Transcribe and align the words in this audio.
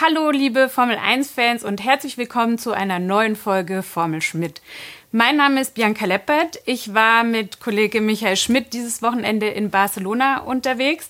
Hallo, 0.00 0.30
liebe 0.30 0.68
Formel 0.68 0.96
1-Fans 0.96 1.64
und 1.64 1.82
herzlich 1.82 2.18
willkommen 2.18 2.56
zu 2.56 2.70
einer 2.70 3.00
neuen 3.00 3.34
Folge 3.34 3.82
Formel 3.82 4.22
Schmidt. 4.22 4.62
Mein 5.10 5.36
Name 5.36 5.60
ist 5.60 5.74
Bianca 5.74 6.04
Leppert. 6.04 6.60
Ich 6.66 6.94
war 6.94 7.24
mit 7.24 7.58
Kollege 7.58 8.00
Michael 8.00 8.36
Schmidt 8.36 8.74
dieses 8.74 9.02
Wochenende 9.02 9.48
in 9.48 9.70
Barcelona 9.70 10.42
unterwegs. 10.42 11.08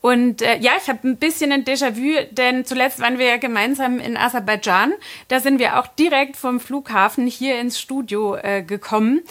Und 0.00 0.42
äh, 0.42 0.56
ja, 0.58 0.72
ich 0.80 0.88
habe 0.88 1.08
ein 1.08 1.16
bisschen 1.16 1.50
ein 1.50 1.64
Déjà-vu, 1.64 2.28
denn 2.30 2.64
zuletzt 2.64 3.00
waren 3.00 3.18
wir 3.18 3.26
ja 3.26 3.36
gemeinsam 3.38 3.98
in 3.98 4.16
Aserbaidschan. 4.16 4.92
Da 5.26 5.40
sind 5.40 5.58
wir 5.58 5.80
auch 5.80 5.88
direkt 5.88 6.36
vom 6.36 6.60
Flughafen 6.60 7.26
hier 7.26 7.58
ins 7.60 7.80
Studio 7.80 8.36
äh, 8.36 8.62
gekommen. 8.62 9.22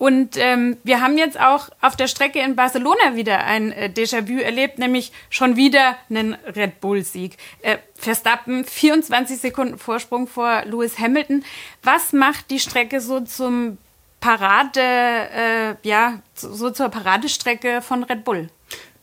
Und 0.00 0.38
ähm, 0.38 0.78
wir 0.82 1.02
haben 1.02 1.18
jetzt 1.18 1.38
auch 1.38 1.68
auf 1.82 1.94
der 1.94 2.08
Strecke 2.08 2.38
in 2.38 2.56
Barcelona 2.56 3.16
wieder 3.16 3.44
ein 3.44 3.70
äh, 3.70 3.90
Déjà-vu 3.94 4.40
erlebt, 4.40 4.78
nämlich 4.78 5.12
schon 5.28 5.56
wieder 5.56 5.94
einen 6.08 6.32
Red 6.56 6.80
Bull-Sieg. 6.80 7.36
Äh, 7.60 7.76
Verstappen 7.96 8.64
24 8.64 9.38
Sekunden 9.38 9.76
Vorsprung 9.76 10.26
vor 10.26 10.62
Lewis 10.64 10.98
Hamilton. 10.98 11.44
Was 11.82 12.14
macht 12.14 12.50
die 12.50 12.60
Strecke 12.60 13.02
so 13.02 13.20
zum 13.20 13.76
Parade, 14.20 14.80
äh, 14.80 15.74
ja, 15.82 16.20
so 16.34 16.70
zur 16.70 16.88
Paradestrecke 16.88 17.82
von 17.82 18.02
Red 18.02 18.24
Bull? 18.24 18.48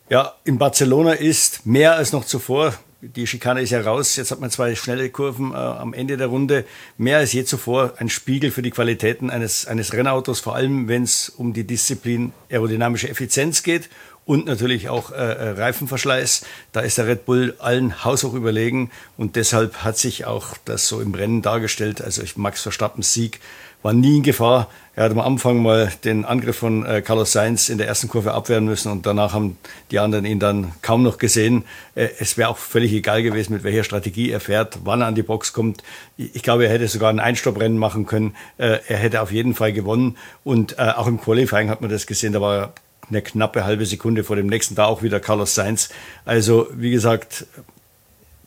Ja, 0.09 0.33
in 0.45 0.57
Barcelona 0.57 1.13
ist 1.13 1.63
mehr 1.67 1.93
als 1.93 2.11
noch 2.11 2.25
zuvor 2.25 2.73
die 3.01 3.27
Schikane 3.27 3.61
ist 3.61 3.69
ja 3.69 3.81
raus. 3.81 4.15
Jetzt 4.15 4.31
hat 4.31 4.39
man 4.39 4.49
zwei 4.49 4.75
schnelle 4.75 5.09
Kurven 5.09 5.51
äh, 5.51 5.55
am 5.55 5.93
Ende 5.93 6.17
der 6.17 6.27
Runde. 6.27 6.65
Mehr 6.97 7.17
als 7.19 7.33
je 7.33 7.43
zuvor 7.43 7.93
ein 7.97 8.09
Spiegel 8.09 8.51
für 8.51 8.61
die 8.61 8.71
Qualitäten 8.71 9.29
eines, 9.29 9.67
eines 9.67 9.93
Rennautos, 9.93 10.39
vor 10.39 10.55
allem 10.55 10.87
wenn 10.87 11.03
es 11.03 11.29
um 11.29 11.53
die 11.53 11.65
Disziplin 11.65 12.33
aerodynamische 12.49 13.09
Effizienz 13.09 13.61
geht 13.61 13.89
und 14.25 14.45
natürlich 14.45 14.89
auch 14.89 15.11
äh, 15.11 15.15
äh, 15.15 15.49
Reifenverschleiß. 15.51 16.45
Da 16.71 16.81
ist 16.81 16.97
der 16.97 17.07
Red 17.07 17.25
Bull 17.25 17.55
allen 17.59 18.03
haushoch 18.03 18.33
überlegen 18.33 18.89
und 19.15 19.35
deshalb 19.35 19.83
hat 19.83 19.97
sich 19.97 20.25
auch 20.25 20.55
das 20.65 20.87
so 20.87 20.99
im 20.99 21.13
Rennen 21.13 21.41
dargestellt. 21.41 22.01
Also 22.01 22.23
Max 22.35 22.61
Verstappens 22.61 23.13
Sieg 23.13 23.39
war 23.83 23.93
nie 23.93 24.17
in 24.17 24.23
Gefahr. 24.23 24.67
Er 24.95 25.03
hat 25.03 25.11
am 25.11 25.19
Anfang 25.19 25.61
mal 25.61 25.91
den 26.03 26.25
Angriff 26.25 26.57
von 26.57 26.83
äh, 26.83 27.03
Carlos 27.03 27.31
Sainz 27.31 27.69
in 27.69 27.77
der 27.77 27.87
ersten 27.87 28.07
Kurve 28.07 28.33
abwehren 28.33 28.65
müssen 28.65 28.91
und 28.91 29.05
danach 29.05 29.33
haben 29.33 29.57
die 29.91 29.99
anderen 29.99 30.25
ihn 30.25 30.39
dann 30.39 30.71
kaum 30.81 31.03
noch 31.03 31.19
gesehen. 31.19 31.65
Äh, 31.93 32.09
es 32.19 32.35
wäre 32.35 32.49
auch 32.49 32.57
völlig 32.57 32.91
egal 32.93 33.21
gewesen, 33.21 33.53
mit 33.53 33.63
welcher 33.63 33.83
Strategie 33.83 34.31
er 34.31 34.39
fährt, 34.39 34.79
wann 34.83 35.01
er 35.01 35.07
an 35.07 35.13
die 35.13 35.21
Box 35.21 35.53
kommt. 35.53 35.83
Ich 36.17 36.41
glaube, 36.41 36.65
er 36.65 36.71
hätte 36.71 36.87
sogar 36.87 37.11
ein 37.11 37.19
Einstopprennen 37.19 37.77
machen 37.77 38.07
können. 38.07 38.35
Äh, 38.57 38.79
er 38.87 38.97
hätte 38.97 39.21
auf 39.21 39.31
jeden 39.31 39.53
Fall 39.53 39.71
gewonnen 39.71 40.17
und 40.43 40.79
äh, 40.79 40.93
auch 40.95 41.05
im 41.05 41.21
Qualifying 41.21 41.69
hat 41.69 41.81
man 41.81 41.91
das 41.91 42.07
gesehen. 42.07 42.33
Da 42.33 42.41
war 42.41 42.73
eine 43.09 43.21
knappe 43.21 43.65
halbe 43.65 43.85
Sekunde 43.85 44.23
vor 44.23 44.35
dem 44.35 44.47
nächsten, 44.47 44.73
da 44.73 44.85
auch 44.85 45.03
wieder 45.03 45.19
Carlos 45.19 45.53
Sainz. 45.53 45.89
Also 46.25 46.67
wie 46.73 46.89
gesagt, 46.89 47.45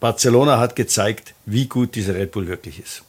Barcelona 0.01 0.59
hat 0.59 0.75
gezeigt, 0.75 1.35
wie 1.47 1.67
gut 1.67 1.95
dieser 1.95 2.17
Red 2.17 2.33
Bull 2.33 2.49
wirklich 2.49 2.81
ist. 2.81 3.05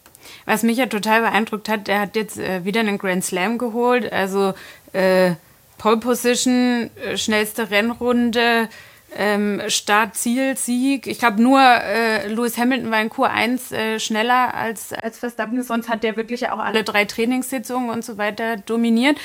Was 0.45 0.63
mich 0.63 0.77
ja 0.77 0.87
total 0.87 1.21
beeindruckt 1.21 1.69
hat, 1.69 1.87
der 1.87 1.99
hat 1.99 2.15
jetzt 2.15 2.37
äh, 2.37 2.65
wieder 2.65 2.81
einen 2.81 2.97
Grand 2.97 3.23
Slam 3.23 3.57
geholt, 3.57 4.11
also 4.11 4.53
äh, 4.93 5.31
Pole 5.77 5.97
Position, 5.97 6.89
äh, 7.03 7.17
schnellste 7.17 7.71
Rennrunde, 7.71 8.69
ähm, 9.15 9.61
Start-Ziel-Sieg. 9.67 11.07
Ich 11.07 11.19
glaube, 11.19 11.41
nur 11.41 11.59
äh, 11.59 12.27
Lewis 12.27 12.57
Hamilton 12.57 12.91
war 12.91 13.01
in 13.01 13.09
Q1 13.09 13.73
äh, 13.73 13.99
schneller 13.99 14.53
als, 14.53 14.93
als 14.93 15.19
Verstappen. 15.19 15.61
Sonst 15.63 15.89
hat 15.89 16.03
der 16.03 16.15
wirklich 16.15 16.49
auch 16.49 16.59
alle 16.59 16.83
drei 16.83 17.05
Trainingssitzungen 17.05 17.89
und 17.89 18.05
so 18.05 18.17
weiter 18.17 18.57
dominiert. 18.57 19.17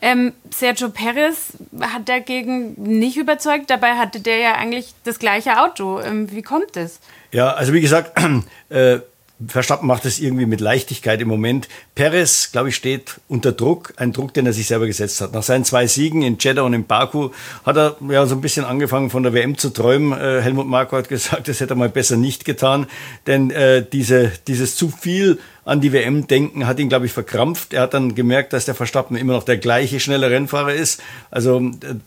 Ähm, 0.00 0.32
Sergio 0.50 0.88
Perez 0.88 1.52
hat 1.80 2.08
dagegen 2.08 2.74
nicht 2.76 3.16
überzeugt. 3.16 3.68
Dabei 3.68 3.94
hatte 3.94 4.20
der 4.20 4.38
ja 4.38 4.54
eigentlich 4.54 4.94
das 5.04 5.18
gleiche 5.18 5.60
Auto. 5.60 6.00
Ähm, 6.00 6.30
wie 6.30 6.42
kommt 6.42 6.76
es? 6.76 7.00
Ja, 7.30 7.52
also 7.52 7.72
wie 7.72 7.80
gesagt, 7.80 8.18
äh, 8.70 9.00
Verstappen 9.48 9.88
macht 9.88 10.04
es 10.04 10.20
irgendwie 10.20 10.46
mit 10.46 10.60
Leichtigkeit 10.60 11.20
im 11.20 11.26
Moment. 11.26 11.68
Perez, 11.96 12.52
glaube 12.52 12.68
ich, 12.68 12.76
steht 12.76 13.20
unter 13.26 13.50
Druck, 13.50 13.92
ein 13.96 14.12
Druck, 14.12 14.32
den 14.32 14.46
er 14.46 14.52
sich 14.52 14.68
selber 14.68 14.86
gesetzt 14.86 15.20
hat. 15.20 15.32
Nach 15.32 15.42
seinen 15.42 15.64
zwei 15.64 15.88
Siegen 15.88 16.22
in 16.22 16.36
Jeddah 16.38 16.62
und 16.62 16.72
in 16.72 16.86
Baku 16.86 17.30
hat 17.64 17.76
er 17.76 17.96
ja 18.08 18.26
so 18.26 18.36
ein 18.36 18.40
bisschen 18.40 18.64
angefangen 18.64 19.10
von 19.10 19.24
der 19.24 19.32
WM 19.32 19.58
zu 19.58 19.70
träumen. 19.70 20.12
Äh, 20.12 20.40
Helmut 20.40 20.68
Marko 20.68 20.96
hat 20.96 21.08
gesagt, 21.08 21.48
das 21.48 21.60
hätte 21.60 21.74
er 21.74 21.76
mal 21.76 21.88
besser 21.88 22.16
nicht 22.16 22.44
getan, 22.44 22.86
denn 23.26 23.50
äh, 23.50 23.84
diese, 23.84 24.30
dieses 24.46 24.76
zu 24.76 24.88
viel 24.88 25.40
an 25.64 25.80
die 25.80 25.92
WM 25.92 26.26
denken, 26.26 26.66
hat 26.66 26.78
ihn, 26.78 26.88
glaube 26.88 27.06
ich, 27.06 27.12
verkrampft. 27.12 27.72
Er 27.72 27.82
hat 27.82 27.94
dann 27.94 28.14
gemerkt, 28.14 28.52
dass 28.52 28.66
der 28.66 28.74
Verstappen 28.74 29.16
immer 29.16 29.32
noch 29.32 29.44
der 29.44 29.56
gleiche 29.56 29.98
schnelle 29.98 30.30
Rennfahrer 30.30 30.74
ist, 30.74 31.02
also 31.30 31.60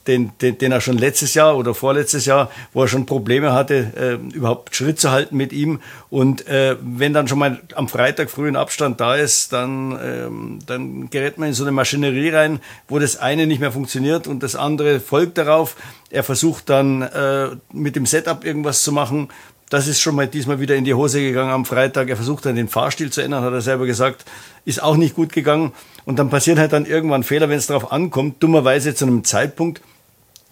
den, 0.06 0.32
den, 0.42 0.58
den 0.58 0.72
er 0.72 0.82
schon 0.82 0.98
letztes 0.98 1.34
Jahr 1.34 1.58
oder 1.58 1.74
vorletztes 1.74 2.26
Jahr, 2.26 2.52
wo 2.74 2.84
er 2.84 2.88
schon 2.88 3.06
Probleme 3.06 3.54
hatte, 3.54 3.94
äh, 3.98 4.36
überhaupt 4.36 4.76
Schritt 4.76 5.00
zu 5.00 5.12
halten 5.12 5.38
mit 5.38 5.54
ihm. 5.54 5.80
Und 6.10 6.48
äh, 6.48 6.76
wenn 6.82 7.14
dann 7.14 7.28
schon 7.28 7.40
mal 7.40 7.62
am 7.76 7.88
Freitag 7.88 8.30
früh 8.30 8.48
ein 8.48 8.56
Abstand 8.56 9.02
da 9.02 9.16
ist, 9.16 9.54
dann, 9.54 9.98
ähm, 10.04 10.60
dann 10.66 11.10
gerät 11.10 11.38
man 11.38 11.50
in 11.50 11.54
so 11.54 11.64
eine 11.64 11.72
Maschinerie 11.72 12.30
rein, 12.30 12.60
wo 12.88 13.00
das 13.00 13.18
eine 13.18 13.48
nicht 13.48 13.60
mehr 13.60 13.72
funktioniert 13.72 14.28
und 14.28 14.44
das 14.44 14.56
andere 14.56 15.00
folgt 15.00 15.38
darauf. 15.38 15.76
Er 16.10 16.24
versucht 16.24 16.70
dann 16.70 17.02
äh, 17.02 17.50
mit 17.74 17.96
dem 17.96 18.06
Setup 18.06 18.46
irgendwas 18.46 18.84
zu 18.84 18.92
machen, 18.92 19.30
das 19.70 19.88
ist 19.88 20.00
schon 20.00 20.16
mal 20.16 20.28
diesmal 20.28 20.60
wieder 20.60 20.76
in 20.76 20.86
die 20.86 20.94
Hose 20.94 21.20
gegangen 21.20 21.52
am 21.52 21.66
Freitag. 21.66 22.10
Er 22.10 22.16
versucht 22.16 22.46
dann 22.46 22.56
den 22.56 22.70
Fahrstil 22.70 23.12
zu 23.12 23.22
ändern, 23.22 23.44
hat 23.44 23.54
er 23.54 23.62
selber 23.62 23.86
gesagt. 23.86 24.26
Ist 24.64 24.82
auch 24.82 24.96
nicht 24.96 25.16
gut 25.16 25.34
gegangen. 25.34 25.74
Und 26.06 26.20
dann 26.20 26.30
passieren 26.30 26.60
halt 26.60 26.72
dann 26.72 26.86
irgendwann 26.86 27.24
Fehler, 27.24 27.50
wenn 27.50 27.58
es 27.58 27.68
darauf 27.68 27.92
ankommt. 27.92 28.42
Dummerweise 28.42 28.96
zu 28.96 29.06
einem 29.06 29.26
Zeitpunkt, 29.26 29.82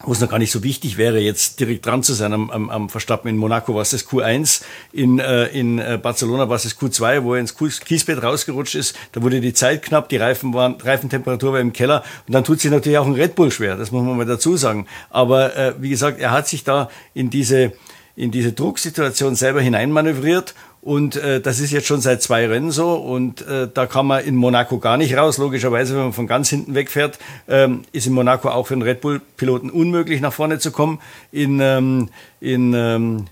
wo 0.03 0.11
es 0.11 0.19
noch 0.19 0.29
gar 0.29 0.39
nicht 0.39 0.51
so 0.51 0.63
wichtig 0.63 0.97
wäre, 0.97 1.19
jetzt 1.19 1.61
direkt 1.61 1.85
dran 1.85 2.03
zu 2.03 2.13
sein 2.13 2.33
am, 2.33 2.49
am, 2.51 2.69
am 2.69 2.89
Verstappen. 2.89 3.29
In 3.29 3.37
Monaco 3.37 3.73
war 3.73 3.81
es 3.81 3.91
das 3.91 4.05
Q1, 4.05 4.63
in, 4.91 5.19
äh, 5.19 5.45
in 5.45 5.79
äh, 5.79 5.97
Barcelona 6.01 6.49
war 6.49 6.57
es 6.57 6.63
das 6.63 6.77
Q2, 6.77 7.23
wo 7.23 7.35
er 7.35 7.39
ins 7.39 7.55
Kiesbett 7.55 8.21
rausgerutscht 8.21 8.75
ist. 8.75 8.97
Da 9.13 9.21
wurde 9.21 9.39
die 9.39 9.53
Zeit 9.53 9.81
knapp, 9.81 10.09
die 10.09 10.17
Reifen 10.17 10.53
waren, 10.53 10.75
Reifentemperatur 10.75 11.53
war 11.53 11.61
im 11.61 11.71
Keller. 11.71 12.03
Und 12.27 12.33
dann 12.33 12.43
tut 12.43 12.59
sich 12.59 12.69
natürlich 12.69 12.97
auch 12.97 13.07
ein 13.07 13.13
Red 13.13 13.35
Bull 13.35 13.49
schwer, 13.49 13.77
das 13.77 13.91
muss 13.91 14.03
man 14.03 14.17
mal 14.17 14.25
dazu 14.25 14.57
sagen. 14.57 14.87
Aber 15.09 15.55
äh, 15.55 15.73
wie 15.79 15.89
gesagt, 15.89 16.19
er 16.19 16.31
hat 16.31 16.49
sich 16.49 16.65
da 16.65 16.89
in 17.13 17.29
diese 17.29 17.71
in 18.15 18.31
diese 18.31 18.53
Drucksituation 18.53 19.35
selber 19.35 19.61
hineinmanövriert. 19.61 20.55
Und 20.81 21.15
äh, 21.15 21.41
das 21.41 21.59
ist 21.59 21.71
jetzt 21.71 21.87
schon 21.87 21.99
seit 21.99 22.21
zwei 22.21 22.47
Rennen 22.47 22.71
so. 22.71 22.93
Und 22.93 23.45
äh, 23.47 23.67
da 23.73 23.87
kann 23.87 24.05
man 24.05 24.23
in 24.23 24.35
Monaco 24.35 24.77
gar 24.77 24.97
nicht 24.97 25.17
raus. 25.17 25.37
Logischerweise, 25.37 25.95
wenn 25.95 26.03
man 26.03 26.13
von 26.13 26.27
ganz 26.27 26.49
hinten 26.49 26.75
wegfährt, 26.75 27.17
ähm, 27.47 27.81
ist 27.91 28.05
in 28.05 28.13
Monaco 28.13 28.49
auch 28.49 28.67
für 28.67 28.75
einen 28.75 28.83
Red 28.83 29.01
Bull-Piloten 29.01 29.69
unmöglich, 29.69 30.21
nach 30.21 30.33
vorne 30.33 30.59
zu 30.59 30.71
kommen. 30.71 30.99
In, 31.31 31.59
ähm, 31.59 32.09
in 32.39 32.73
ähm, 32.75 33.25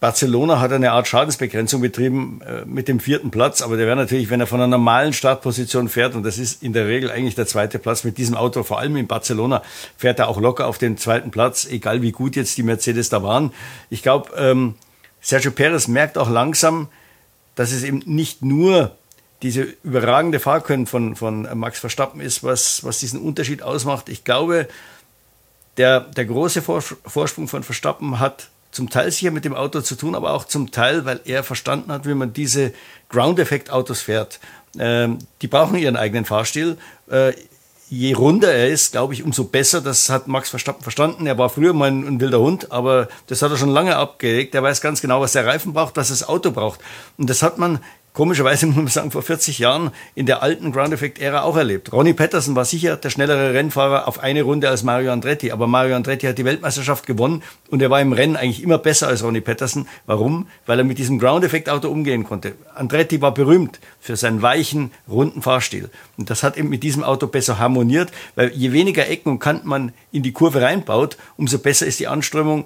Barcelona 0.00 0.60
hat 0.60 0.72
eine 0.72 0.92
Art 0.92 1.08
Schadensbegrenzung 1.08 1.80
betrieben 1.80 2.40
äh, 2.46 2.64
mit 2.64 2.86
dem 2.86 3.00
vierten 3.00 3.30
Platz, 3.32 3.62
aber 3.62 3.76
der 3.76 3.86
wäre 3.86 3.96
natürlich, 3.96 4.30
wenn 4.30 4.40
er 4.40 4.46
von 4.46 4.60
einer 4.60 4.68
normalen 4.68 5.12
Startposition 5.12 5.88
fährt, 5.88 6.14
und 6.14 6.22
das 6.22 6.38
ist 6.38 6.62
in 6.62 6.72
der 6.72 6.86
Regel 6.86 7.10
eigentlich 7.10 7.34
der 7.34 7.48
zweite 7.48 7.80
Platz 7.80 8.04
mit 8.04 8.16
diesem 8.16 8.36
Auto, 8.36 8.62
vor 8.62 8.78
allem 8.78 8.96
in 8.96 9.08
Barcelona, 9.08 9.62
fährt 9.96 10.20
er 10.20 10.28
auch 10.28 10.40
locker 10.40 10.68
auf 10.68 10.78
den 10.78 10.98
zweiten 10.98 11.32
Platz, 11.32 11.66
egal 11.66 12.00
wie 12.00 12.12
gut 12.12 12.36
jetzt 12.36 12.56
die 12.56 12.62
Mercedes 12.62 13.08
da 13.08 13.24
waren. 13.24 13.52
Ich 13.90 14.02
glaube, 14.02 14.30
ähm, 14.36 14.76
Sergio 15.20 15.50
Perez 15.50 15.88
merkt 15.88 16.16
auch 16.16 16.30
langsam, 16.30 16.88
dass 17.56 17.72
es 17.72 17.82
eben 17.82 18.02
nicht 18.06 18.42
nur 18.42 18.92
diese 19.42 19.62
überragende 19.82 20.38
Fahrkönnen 20.38 20.86
von, 20.86 21.16
von 21.16 21.48
Max 21.58 21.80
Verstappen 21.80 22.20
ist, 22.20 22.44
was, 22.44 22.84
was 22.84 23.00
diesen 23.00 23.20
Unterschied 23.20 23.62
ausmacht. 23.62 24.08
Ich 24.08 24.22
glaube, 24.22 24.68
der, 25.76 26.00
der 26.00 26.24
große 26.24 26.62
Vorsprung 26.62 27.48
von 27.48 27.62
Verstappen 27.64 28.20
hat 28.20 28.48
zum 28.70 28.90
Teil 28.90 29.10
sicher 29.10 29.30
mit 29.30 29.44
dem 29.44 29.54
Auto 29.54 29.80
zu 29.80 29.94
tun, 29.94 30.14
aber 30.14 30.32
auch 30.32 30.44
zum 30.44 30.70
Teil, 30.70 31.04
weil 31.04 31.20
er 31.24 31.42
verstanden 31.42 31.90
hat, 31.92 32.06
wie 32.06 32.14
man 32.14 32.32
diese 32.32 32.72
Ground-Effekt-Autos 33.08 34.00
fährt. 34.02 34.40
Ähm, 34.78 35.18
die 35.42 35.48
brauchen 35.48 35.76
ihren 35.78 35.96
eigenen 35.96 36.24
Fahrstil. 36.24 36.76
Äh, 37.10 37.32
je 37.90 38.12
runder 38.12 38.52
er 38.52 38.68
ist, 38.68 38.92
glaube 38.92 39.14
ich, 39.14 39.22
umso 39.22 39.44
besser. 39.44 39.80
Das 39.80 40.10
hat 40.10 40.28
Max 40.28 40.50
Verstappen 40.50 40.82
verstanden. 40.82 41.26
Er 41.26 41.38
war 41.38 41.48
früher 41.48 41.72
mal 41.72 41.90
ein, 41.90 42.06
ein, 42.06 42.20
wilder 42.20 42.40
Hund, 42.40 42.70
aber 42.70 43.08
das 43.26 43.42
hat 43.42 43.50
er 43.50 43.56
schon 43.56 43.70
lange 43.70 43.96
abgelegt. 43.96 44.54
Er 44.54 44.62
weiß 44.62 44.80
ganz 44.80 45.00
genau, 45.00 45.20
was 45.20 45.32
der 45.32 45.46
Reifen 45.46 45.72
braucht, 45.72 45.96
was 45.96 46.08
das 46.08 46.28
Auto 46.28 46.50
braucht. 46.50 46.80
Und 47.16 47.30
das 47.30 47.42
hat 47.42 47.58
man 47.58 47.80
komischerweise 48.18 48.66
muss 48.66 48.74
man 48.74 48.88
sagen, 48.88 49.10
vor 49.12 49.22
40 49.22 49.60
Jahren 49.60 49.92
in 50.16 50.26
der 50.26 50.42
alten 50.42 50.72
Ground 50.72 50.92
Effect 50.92 51.20
Ära 51.20 51.42
auch 51.42 51.56
erlebt. 51.56 51.92
Ronnie 51.92 52.14
Patterson 52.14 52.56
war 52.56 52.64
sicher 52.64 52.96
der 52.96 53.10
schnellere 53.10 53.54
Rennfahrer 53.54 54.08
auf 54.08 54.18
eine 54.18 54.42
Runde 54.42 54.68
als 54.68 54.82
Mario 54.82 55.12
Andretti, 55.12 55.52
aber 55.52 55.68
Mario 55.68 55.94
Andretti 55.94 56.26
hat 56.26 56.36
die 56.36 56.44
Weltmeisterschaft 56.44 57.06
gewonnen 57.06 57.44
und 57.70 57.80
er 57.80 57.90
war 57.90 58.00
im 58.00 58.12
Rennen 58.12 58.34
eigentlich 58.34 58.60
immer 58.60 58.78
besser 58.78 59.06
als 59.06 59.22
Ronnie 59.22 59.40
Patterson. 59.40 59.86
Warum? 60.06 60.48
Weil 60.66 60.80
er 60.80 60.84
mit 60.84 60.98
diesem 60.98 61.20
Ground 61.20 61.44
Effect 61.44 61.70
Auto 61.70 61.90
umgehen 61.90 62.24
konnte. 62.24 62.54
Andretti 62.74 63.22
war 63.22 63.32
berühmt 63.32 63.78
für 64.00 64.16
seinen 64.16 64.42
weichen, 64.42 64.90
runden 65.08 65.40
Fahrstil 65.40 65.88
und 66.16 66.28
das 66.28 66.42
hat 66.42 66.56
eben 66.56 66.70
mit 66.70 66.82
diesem 66.82 67.04
Auto 67.04 67.28
besser 67.28 67.60
harmoniert, 67.60 68.10
weil 68.34 68.50
je 68.52 68.72
weniger 68.72 69.06
Ecken 69.06 69.30
und 69.30 69.38
Kanten 69.38 69.68
man 69.68 69.92
in 70.10 70.24
die 70.24 70.32
Kurve 70.32 70.60
reinbaut, 70.60 71.18
umso 71.36 71.58
besser 71.58 71.86
ist 71.86 72.00
die 72.00 72.08
Anströmung 72.08 72.64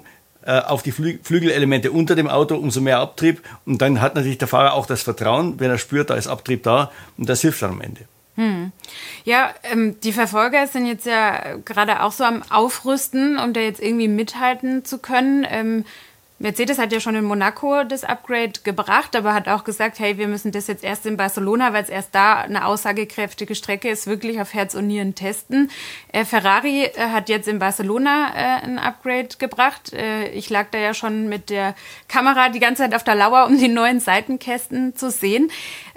auf 0.51 0.83
die 0.83 0.91
Flügelelemente 0.91 1.91
unter 1.91 2.15
dem 2.15 2.27
Auto, 2.27 2.55
umso 2.55 2.81
mehr 2.81 2.99
Abtrieb. 2.99 3.41
Und 3.65 3.81
dann 3.81 4.01
hat 4.01 4.15
natürlich 4.15 4.37
der 4.37 4.47
Fahrer 4.47 4.73
auch 4.73 4.85
das 4.85 5.03
Vertrauen, 5.03 5.59
wenn 5.59 5.71
er 5.71 5.77
spürt, 5.77 6.09
da 6.09 6.15
ist 6.15 6.27
Abtrieb 6.27 6.63
da. 6.63 6.91
Und 7.17 7.29
das 7.29 7.41
hilft 7.41 7.61
dann 7.61 7.71
am 7.71 7.81
Ende. 7.81 8.01
Hm. 8.35 8.71
Ja, 9.25 9.53
ähm, 9.63 9.99
die 10.01 10.11
Verfolger 10.11 10.65
sind 10.67 10.87
jetzt 10.87 11.05
ja 11.05 11.57
gerade 11.65 12.01
auch 12.01 12.11
so 12.11 12.23
am 12.23 12.41
Aufrüsten, 12.49 13.37
um 13.37 13.53
da 13.53 13.61
jetzt 13.61 13.81
irgendwie 13.81 14.07
mithalten 14.07 14.83
zu 14.85 14.97
können. 14.97 15.45
Ähm, 15.47 15.85
Mercedes 16.43 16.77
hat 16.77 16.91
ja 16.91 16.99
schon 16.99 17.15
in 17.15 17.23
Monaco 17.23 17.85
das 17.85 18.03
Upgrade 18.03 18.51
gebracht, 18.65 19.15
aber 19.15 19.33
hat 19.33 19.47
auch 19.47 19.63
gesagt, 19.63 19.99
hey, 19.99 20.17
wir 20.17 20.27
müssen 20.27 20.51
das 20.51 20.67
jetzt 20.67 20.83
erst 20.83 21.05
in 21.05 21.15
Barcelona, 21.15 21.71
weil 21.71 21.83
es 21.83 21.89
erst 21.89 22.13
da 22.13 22.41
eine 22.41 22.65
aussagekräftige 22.65 23.55
Strecke 23.55 23.87
ist, 23.87 24.07
wirklich 24.07 24.41
auf 24.41 24.53
Herz 24.53 24.75
und 24.75 24.87
Nieren 24.87 25.15
testen. 25.15 25.71
Äh, 26.11 26.25
Ferrari 26.25 26.83
äh, 26.83 26.97
hat 26.97 27.29
jetzt 27.29 27.47
in 27.47 27.59
Barcelona 27.59 28.33
äh, 28.35 28.65
ein 28.65 28.77
Upgrade 28.77 29.29
gebracht. 29.39 29.93
Äh, 29.93 30.31
ich 30.31 30.49
lag 30.49 30.67
da 30.71 30.79
ja 30.79 30.93
schon 30.93 31.29
mit 31.29 31.49
der 31.49 31.75
Kamera 32.09 32.49
die 32.49 32.59
ganze 32.59 32.83
Zeit 32.83 32.93
auf 32.93 33.05
der 33.05 33.15
Lauer, 33.15 33.45
um 33.45 33.57
die 33.57 33.69
neuen 33.69 34.01
Seitenkästen 34.01 34.97
zu 34.97 35.11
sehen. 35.11 35.49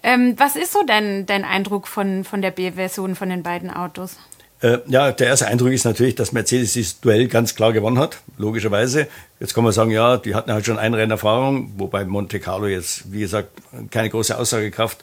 Ähm, 0.04 0.34
was 0.38 0.54
ist 0.54 0.72
so 0.72 0.84
dein, 0.84 1.26
dein 1.26 1.44
Eindruck 1.44 1.88
von, 1.88 2.22
von 2.22 2.40
der 2.40 2.52
B-Version 2.52 3.16
von 3.16 3.31
den 3.31 3.42
beiden 3.42 3.69
Autos? 3.69 4.16
Äh, 4.61 4.79
ja, 4.87 5.12
der 5.12 5.26
erste 5.26 5.47
Eindruck 5.47 5.70
ist 5.73 5.85
natürlich, 5.85 6.14
dass 6.14 6.32
Mercedes 6.32 6.73
dieses 6.73 7.00
Duell 7.00 7.29
ganz 7.29 7.55
klar 7.55 7.73
gewonnen 7.73 7.99
hat, 7.99 8.19
logischerweise. 8.38 9.06
Jetzt 9.38 9.55
kann 9.55 9.64
man 9.64 9.73
sagen, 9.73 9.91
ja, 9.91 10.17
die 10.17 10.35
hatten 10.35 10.50
halt 10.53 10.64
schon 10.64 10.79
eine 10.79 10.97
Rennerfahrung, 10.97 11.73
wobei 11.76 12.05
Monte 12.05 12.41
Carlo 12.41 12.67
jetzt, 12.67 13.12
wie 13.12 13.20
gesagt, 13.20 13.50
keine 13.91 14.08
große 14.08 14.37
Aussagekraft 14.37 15.03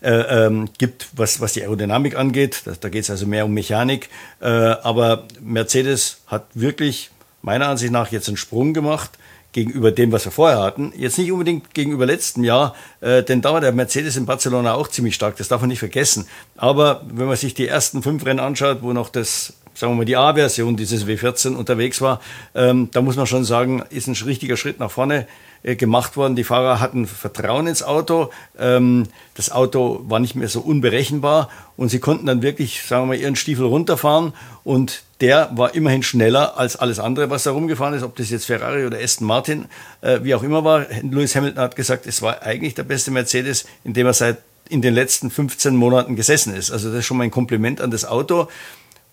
äh, 0.00 0.46
ähm, 0.46 0.70
gibt, 0.78 1.08
was, 1.12 1.40
was 1.40 1.52
die 1.52 1.62
Aerodynamik 1.62 2.16
angeht. 2.16 2.62
Da, 2.64 2.72
da 2.80 2.88
geht 2.88 3.04
es 3.04 3.10
also 3.10 3.26
mehr 3.26 3.44
um 3.44 3.52
Mechanik. 3.52 4.08
Äh, 4.40 4.46
aber 4.46 5.24
Mercedes 5.40 6.18
hat 6.26 6.46
wirklich 6.54 7.10
meiner 7.42 7.68
Ansicht 7.68 7.92
nach 7.92 8.10
jetzt 8.10 8.28
einen 8.28 8.38
Sprung 8.38 8.72
gemacht 8.72 9.10
gegenüber 9.54 9.92
dem, 9.92 10.12
was 10.12 10.26
wir 10.26 10.32
vorher 10.32 10.60
hatten. 10.60 10.92
Jetzt 10.96 11.16
nicht 11.16 11.32
unbedingt 11.32 11.72
gegenüber 11.72 12.04
letztem 12.04 12.44
Jahr, 12.44 12.74
äh, 13.00 13.22
denn 13.22 13.40
da 13.40 13.54
war 13.54 13.62
der 13.62 13.72
Mercedes 13.72 14.16
in 14.16 14.26
Barcelona 14.26 14.74
auch 14.74 14.88
ziemlich 14.88 15.14
stark, 15.14 15.36
das 15.36 15.48
darf 15.48 15.62
man 15.62 15.68
nicht 15.68 15.78
vergessen. 15.78 16.26
Aber 16.56 17.02
wenn 17.10 17.26
man 17.26 17.36
sich 17.36 17.54
die 17.54 17.66
ersten 17.66 18.02
fünf 18.02 18.26
Rennen 18.26 18.40
anschaut, 18.40 18.82
wo 18.82 18.92
noch 18.92 19.08
das 19.08 19.54
sagen 19.74 19.92
wir 19.92 19.96
mal, 19.96 20.04
die 20.04 20.16
A-Version 20.16 20.76
dieses 20.76 21.06
W14 21.06 21.54
unterwegs 21.54 22.00
war, 22.00 22.20
ähm, 22.54 22.88
da 22.92 23.02
muss 23.02 23.16
man 23.16 23.26
schon 23.26 23.44
sagen, 23.44 23.82
ist 23.90 24.06
ein 24.06 24.14
richtiger 24.24 24.56
Schritt 24.56 24.78
nach 24.78 24.90
vorne 24.90 25.26
äh, 25.62 25.76
gemacht 25.76 26.16
worden. 26.16 26.36
Die 26.36 26.44
Fahrer 26.44 26.80
hatten 26.80 27.06
Vertrauen 27.06 27.66
ins 27.66 27.82
Auto. 27.82 28.30
Ähm, 28.58 29.04
das 29.34 29.50
Auto 29.50 30.02
war 30.06 30.20
nicht 30.20 30.34
mehr 30.34 30.48
so 30.48 30.60
unberechenbar 30.60 31.48
und 31.76 31.88
sie 31.88 31.98
konnten 31.98 32.26
dann 32.26 32.42
wirklich, 32.42 32.82
sagen 32.82 33.04
wir 33.04 33.06
mal, 33.06 33.16
ihren 33.16 33.34
Stiefel 33.34 33.66
runterfahren 33.66 34.32
und 34.62 35.02
der 35.20 35.50
war 35.54 35.74
immerhin 35.74 36.02
schneller 36.02 36.58
als 36.58 36.76
alles 36.76 36.98
andere, 36.98 37.30
was 37.30 37.44
da 37.44 37.52
rumgefahren 37.52 37.94
ist, 37.94 38.02
ob 38.02 38.14
das 38.16 38.30
jetzt 38.30 38.44
Ferrari 38.44 38.84
oder 38.84 38.98
Aston 38.98 39.26
Martin, 39.26 39.66
äh, 40.02 40.20
wie 40.22 40.34
auch 40.34 40.42
immer 40.42 40.64
war. 40.64 40.86
Lewis 41.02 41.34
Hamilton 41.34 41.62
hat 41.62 41.76
gesagt, 41.76 42.06
es 42.06 42.20
war 42.20 42.42
eigentlich 42.42 42.74
der 42.74 42.84
beste 42.84 43.10
Mercedes, 43.10 43.64
in 43.84 43.94
dem 43.94 44.06
er 44.06 44.12
seit 44.12 44.38
in 44.68 44.82
den 44.82 44.94
letzten 44.94 45.30
15 45.30 45.76
Monaten 45.76 46.16
gesessen 46.16 46.54
ist. 46.54 46.70
Also 46.70 46.88
das 46.90 47.00
ist 47.00 47.06
schon 47.06 47.16
mal 47.16 47.24
ein 47.24 47.30
Kompliment 47.30 47.80
an 47.80 47.90
das 47.90 48.04
Auto. 48.04 48.48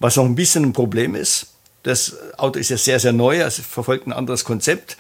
Was 0.02 0.16
noch 0.16 0.26
ein 0.26 0.34
bisschen 0.34 0.64
ein 0.64 0.74
Problem 0.74 1.14
ist, 1.14 1.46
das 1.84 2.18
Auto 2.36 2.58
ist 2.58 2.72
ja 2.72 2.78
sehr, 2.78 3.00
sehr 3.00 3.14
neu, 3.14 3.44
also 3.44 3.62
verfolgt 3.62 4.08
ein 4.08 4.14
anderes 4.14 4.44
Konzept. 4.44 4.98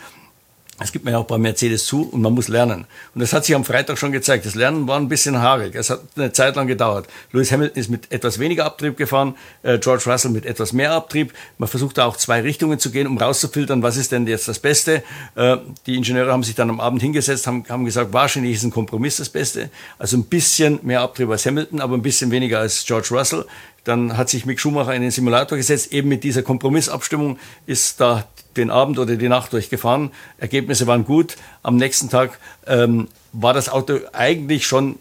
Das 0.77 0.91
gibt 0.91 1.05
man 1.05 1.13
ja 1.13 1.19
auch 1.19 1.25
bei 1.25 1.39
Mercedes 1.39 1.85
zu 1.85 2.09
und 2.09 2.21
man 2.21 2.33
muss 2.33 2.47
lernen. 2.47 2.85
Und 3.13 3.21
das 3.21 3.33
hat 3.33 3.45
sich 3.45 3.55
am 3.55 3.63
Freitag 3.63 3.97
schon 3.97 4.11
gezeigt. 4.11 4.45
Das 4.45 4.55
Lernen 4.55 4.87
war 4.87 4.97
ein 4.97 5.09
bisschen 5.09 5.39
haarig. 5.39 5.75
Es 5.75 5.91
hat 5.91 6.01
eine 6.15 6.31
Zeit 6.33 6.55
lang 6.55 6.65
gedauert. 6.65 7.07
Lewis 7.31 7.51
Hamilton 7.51 7.79
ist 7.79 7.89
mit 7.89 8.11
etwas 8.11 8.37
weniger 8.39 8.65
Abtrieb 8.65 8.97
gefahren, 8.97 9.35
äh, 9.61 9.77
George 9.79 10.03
Russell 10.07 10.31
mit 10.31 10.45
etwas 10.45 10.71
mehr 10.71 10.91
Abtrieb. 10.91 11.33
Man 11.59 11.69
versucht 11.69 11.97
da 11.99 12.05
auch 12.05 12.17
zwei 12.17 12.41
Richtungen 12.41 12.79
zu 12.79 12.91
gehen, 12.91 13.05
um 13.05 13.17
rauszufiltern, 13.17 13.83
was 13.83 13.97
ist 13.97 14.11
denn 14.11 14.25
jetzt 14.25 14.47
das 14.47 14.57
Beste. 14.57 15.03
Äh, 15.35 15.57
die 15.85 15.95
Ingenieure 15.95 16.31
haben 16.31 16.43
sich 16.43 16.55
dann 16.55 16.69
am 16.69 16.79
Abend 16.79 17.01
hingesetzt, 17.01 17.45
haben 17.47 17.85
gesagt, 17.85 18.13
wahrscheinlich 18.13 18.53
ist 18.53 18.63
ein 18.63 18.71
Kompromiss 18.71 19.17
das 19.17 19.29
Beste. 19.29 19.69
Also 19.99 20.17
ein 20.17 20.25
bisschen 20.25 20.79
mehr 20.83 21.01
Abtrieb 21.01 21.29
als 21.29 21.45
Hamilton, 21.45 21.79
aber 21.79 21.95
ein 21.95 22.01
bisschen 22.01 22.31
weniger 22.31 22.59
als 22.59 22.85
George 22.85 23.09
Russell. 23.11 23.45
Dann 23.83 24.17
hat 24.17 24.29
sich 24.29 24.45
Mick 24.45 24.59
Schumacher 24.59 24.93
in 24.93 25.01
den 25.01 25.11
Simulator 25.11 25.57
gesetzt. 25.57 25.91
Eben 25.91 26.09
mit 26.09 26.23
dieser 26.23 26.43
Kompromissabstimmung 26.43 27.39
ist 27.65 27.99
da 27.99 28.27
den 28.57 28.69
Abend 28.69 28.99
oder 28.99 29.15
die 29.15 29.29
Nacht 29.29 29.53
durchgefahren. 29.53 30.11
Ergebnisse 30.37 30.87
waren 30.87 31.05
gut. 31.05 31.37
Am 31.63 31.77
nächsten 31.77 32.09
Tag 32.09 32.39
ähm, 32.67 33.07
war 33.31 33.53
das 33.53 33.69
Auto 33.69 33.99
eigentlich 34.13 34.67
schon 34.67 34.99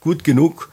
gut 0.00 0.24
genug, 0.24 0.70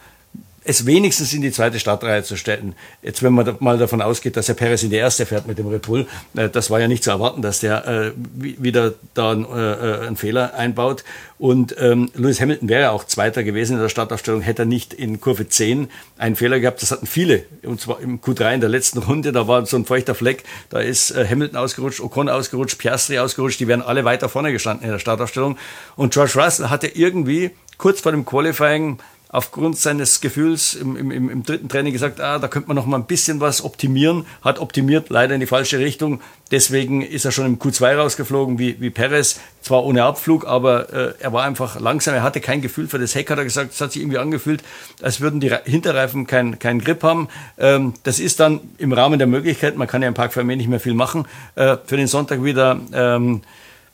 es 0.66 0.88
wenigstens 0.88 1.32
in 1.32 1.42
die 1.42 1.52
zweite 1.52 1.80
Startreihe 1.80 2.24
zu 2.24 2.36
stellen. 2.36 2.76
Jetzt, 3.04 3.22
wenn 3.22 3.34
man 3.34 3.56
mal 3.60 3.78
davon 3.78 4.02
ausgeht, 4.02 4.36
dass 4.36 4.48
Herr 4.48 4.56
Perez 4.56 4.82
in 4.82 4.90
die 4.90 4.96
erste 4.96 5.28
fährt 5.28 5.48
mit 5.48 5.60
dem 5.60 5.68
Red 5.68 5.84
Bull, 5.84 6.08
äh, 6.36 6.50
das 6.50 6.72
war 6.72 6.80
ja 6.80 6.88
nicht 6.88 7.04
zu 7.04 7.12
erwarten, 7.12 7.44
dass 7.44 7.60
der 7.60 7.88
äh, 7.88 8.12
wieder 8.36 8.96
da 9.14 9.34
äh, 9.34 10.08
einen 10.08 10.18
Fehler 10.18 10.56
einbaut. 10.56 11.04
Und 11.38 11.76
ähm, 11.78 12.10
Lewis 12.16 12.42
Hamilton 12.42 12.68
wäre 12.68 12.92
auch 12.92 13.04
Zweiter 13.04 13.44
gewesen 13.44 13.74
in 13.74 13.80
der 13.80 13.90
Startaufstellung, 13.90 14.42
hätte 14.42 14.64
er 14.64 14.66
nicht 14.66 14.94
in 14.94 15.22
Kurve 15.22 15.48
10 15.48 15.90
einen 16.18 16.36
Fehler 16.36 16.60
gehabt. 16.60 16.82
Das 16.82 16.92
hatten 16.92 17.06
viele, 17.06 17.44
und 17.62 17.80
zwar 17.80 18.00
im 18.00 18.20
Q3 18.20 18.56
in 18.56 18.62
der 18.62 18.70
letzten 18.70 19.00
Runde, 19.00 19.32
da 19.32 19.48
war 19.48 19.66
so 19.68 19.78
ein 19.78 19.86
feuchter 19.86 20.16
Fleck, 20.16 20.44
da 20.70 20.80
ist 20.80 21.14
Hamilton 21.16 21.58
ausgerutscht, 21.58 22.00
Ocon 22.00 22.30
ausgerutscht, 22.30 22.80
Piastri 22.80 23.20
ausgerutscht, 23.20 23.60
die 23.60 23.68
wären 23.68 23.84
alle 23.84 24.06
weiter 24.06 24.30
vorne 24.30 24.52
gestanden 24.52 24.86
in 24.86 24.92
der 24.92 25.00
Startaufstellung. 25.00 25.58
Und 25.96 26.14
George 26.14 26.34
Russell 26.36 26.70
hatte 26.70 26.88
irgendwie 26.88 27.52
kurz 27.78 28.02
vor 28.02 28.14
dem 28.14 28.26
Qualifying 28.26 28.98
aufgrund 29.30 29.77
seines 29.77 30.22
Gefühls 30.22 30.75
im, 30.75 30.95
im, 30.95 31.30
im 31.30 31.44
dritten 31.44 31.68
Training 31.68 31.94
gesagt, 31.94 32.22
ah, 32.22 32.39
da 32.39 32.48
könnte 32.48 32.68
man 32.68 32.75
noch 32.75 32.86
mal 32.86 32.98
ein 32.98 33.06
bisschen 33.06 33.39
was 33.39 33.63
optimieren. 33.63 34.25
Hat 34.42 34.60
optimiert, 34.60 35.10
leider 35.10 35.33
in 35.33 35.39
die 35.39 35.45
falsche 35.45 35.80
Richtung. 35.80 36.22
Deswegen 36.51 37.01
ist 37.01 37.25
er 37.25 37.31
schon 37.31 37.45
im 37.45 37.60
Q2 37.60 37.95
rausgeflogen 37.95 38.60
wie, 38.60 38.80
wie 38.80 38.89
Perez. 38.89 39.39
Zwar 39.62 39.83
ohne 39.83 40.04
Abflug, 40.04 40.45
aber 40.45 40.94
äh, 40.94 41.13
er 41.19 41.33
war 41.33 41.44
einfach 41.44 41.80
langsam. 41.80 42.13
Er 42.13 42.24
hatte 42.24 42.39
kein 42.39 42.62
Gefühl 42.62 42.88
für 42.88 43.00
das 43.00 43.16
Heck, 43.16 43.30
hat 43.31 43.39
er 43.39 43.44
gesagt. 43.44 43.74
Es 43.74 43.81
hat 43.81 43.92
sich 43.92 44.01
irgendwie 44.01 44.19
angefühlt, 44.19 44.63
als 45.01 45.22
würden 45.22 45.39
die 45.39 45.51
Hinterreifen 45.66 46.27
keinen 46.27 46.60
kein 46.60 46.80
Grip 46.80 47.04
haben. 47.04 47.27
Ähm, 47.57 47.94
das 48.04 48.19
ist 48.19 48.39
dann 48.39 48.62
im 48.77 48.94
Rahmen 48.94 49.18
der 49.18 49.27
Möglichkeit, 49.27 49.75
man 49.75 49.88
kann 49.88 50.01
ja 50.01 50.07
im 50.07 50.13
Park 50.13 50.33
für 50.33 50.44
nicht 50.44 50.69
mehr 50.69 50.80
viel 50.80 50.94
machen, 50.94 51.25
äh, 51.56 51.77
für 51.86 51.98
den 51.98 52.07
Sonntag 52.07 52.44
wieder, 52.44 52.80
ähm, 52.94 53.42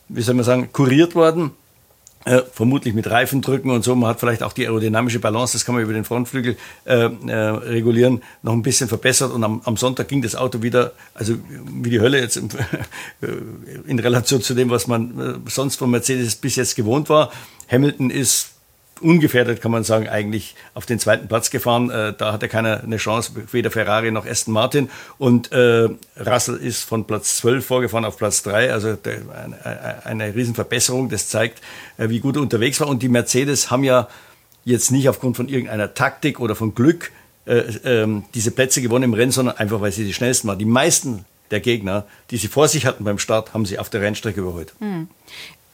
wie 0.09 0.21
soll 0.21 0.35
man 0.35 0.43
sagen, 0.43 0.69
kuriert 0.73 1.15
worden. 1.15 1.51
Äh, 2.23 2.41
vermutlich 2.51 2.93
mit 2.93 3.09
Reifendrücken 3.09 3.71
und 3.71 3.83
so. 3.83 3.95
Man 3.95 4.09
hat 4.09 4.19
vielleicht 4.19 4.43
auch 4.43 4.53
die 4.53 4.65
aerodynamische 4.65 5.19
Balance, 5.19 5.53
das 5.53 5.65
kann 5.65 5.73
man 5.73 5.83
über 5.83 5.93
den 5.93 6.05
Frontflügel 6.05 6.55
äh, 6.85 6.93
äh, 6.93 7.35
regulieren, 7.35 8.21
noch 8.43 8.53
ein 8.53 8.61
bisschen 8.61 8.87
verbessert. 8.87 9.31
Und 9.31 9.43
am, 9.43 9.61
am, 9.65 9.75
Sonntag 9.75 10.07
ging 10.07 10.21
das 10.21 10.35
Auto 10.35 10.61
wieder, 10.61 10.93
also 11.15 11.35
wie 11.49 11.89
die 11.89 11.99
Hölle 11.99 12.19
jetzt 12.19 12.35
in 13.87 13.99
Relation 13.99 14.41
zu 14.41 14.53
dem, 14.53 14.69
was 14.69 14.85
man 14.85 15.19
äh, 15.19 15.49
sonst 15.49 15.77
von 15.77 15.89
Mercedes 15.89 16.35
bis 16.35 16.57
jetzt 16.57 16.75
gewohnt 16.75 17.09
war. 17.09 17.31
Hamilton 17.71 18.11
ist 18.11 18.50
ungefährdet, 19.01 19.61
kann 19.61 19.71
man 19.71 19.83
sagen, 19.83 20.07
eigentlich 20.07 20.55
auf 20.73 20.85
den 20.85 20.99
zweiten 20.99 21.27
Platz 21.27 21.49
gefahren. 21.49 21.89
Äh, 21.89 22.13
da 22.17 22.33
hatte 22.33 22.47
keiner 22.47 22.83
eine 22.83 22.97
Chance, 22.97 23.33
weder 23.51 23.71
Ferrari 23.71 24.11
noch 24.11 24.25
Aston 24.25 24.53
Martin. 24.53 24.89
Und 25.17 25.51
äh, 25.51 25.89
Russell 26.19 26.57
ist 26.57 26.83
von 26.83 27.05
Platz 27.05 27.37
12 27.37 27.65
vorgefahren 27.65 28.05
auf 28.05 28.17
Platz 28.17 28.43
3. 28.43 28.71
Also 28.71 28.95
der, 28.95 29.21
eine, 29.63 30.05
eine 30.05 30.35
Riesenverbesserung. 30.35 31.09
Das 31.09 31.27
zeigt, 31.27 31.61
äh, 31.97 32.09
wie 32.09 32.19
gut 32.19 32.35
er 32.35 32.41
unterwegs 32.41 32.79
war. 32.79 32.87
Und 32.87 33.03
die 33.03 33.09
Mercedes 33.09 33.71
haben 33.71 33.83
ja 33.83 34.07
jetzt 34.63 34.91
nicht 34.91 35.09
aufgrund 35.09 35.37
von 35.37 35.49
irgendeiner 35.49 35.93
Taktik 35.93 36.39
oder 36.39 36.55
von 36.55 36.75
Glück 36.75 37.11
äh, 37.45 37.63
ähm, 37.83 38.23
diese 38.33 38.51
Plätze 38.51 38.81
gewonnen 38.81 39.05
im 39.05 39.13
Rennen, 39.13 39.31
sondern 39.31 39.57
einfach, 39.57 39.81
weil 39.81 39.91
sie 39.91 40.05
die 40.05 40.13
schnellsten 40.13 40.47
waren. 40.47 40.59
Die 40.59 40.65
meisten 40.65 41.25
der 41.49 41.59
Gegner, 41.59 42.05
die 42.29 42.37
sie 42.37 42.47
vor 42.47 42.67
sich 42.67 42.85
hatten 42.85 43.03
beim 43.03 43.19
Start, 43.19 43.53
haben 43.53 43.65
sie 43.65 43.77
auf 43.77 43.89
der 43.89 44.01
Rennstrecke 44.01 44.39
überholt. 44.39 44.73
Hm. 44.79 45.07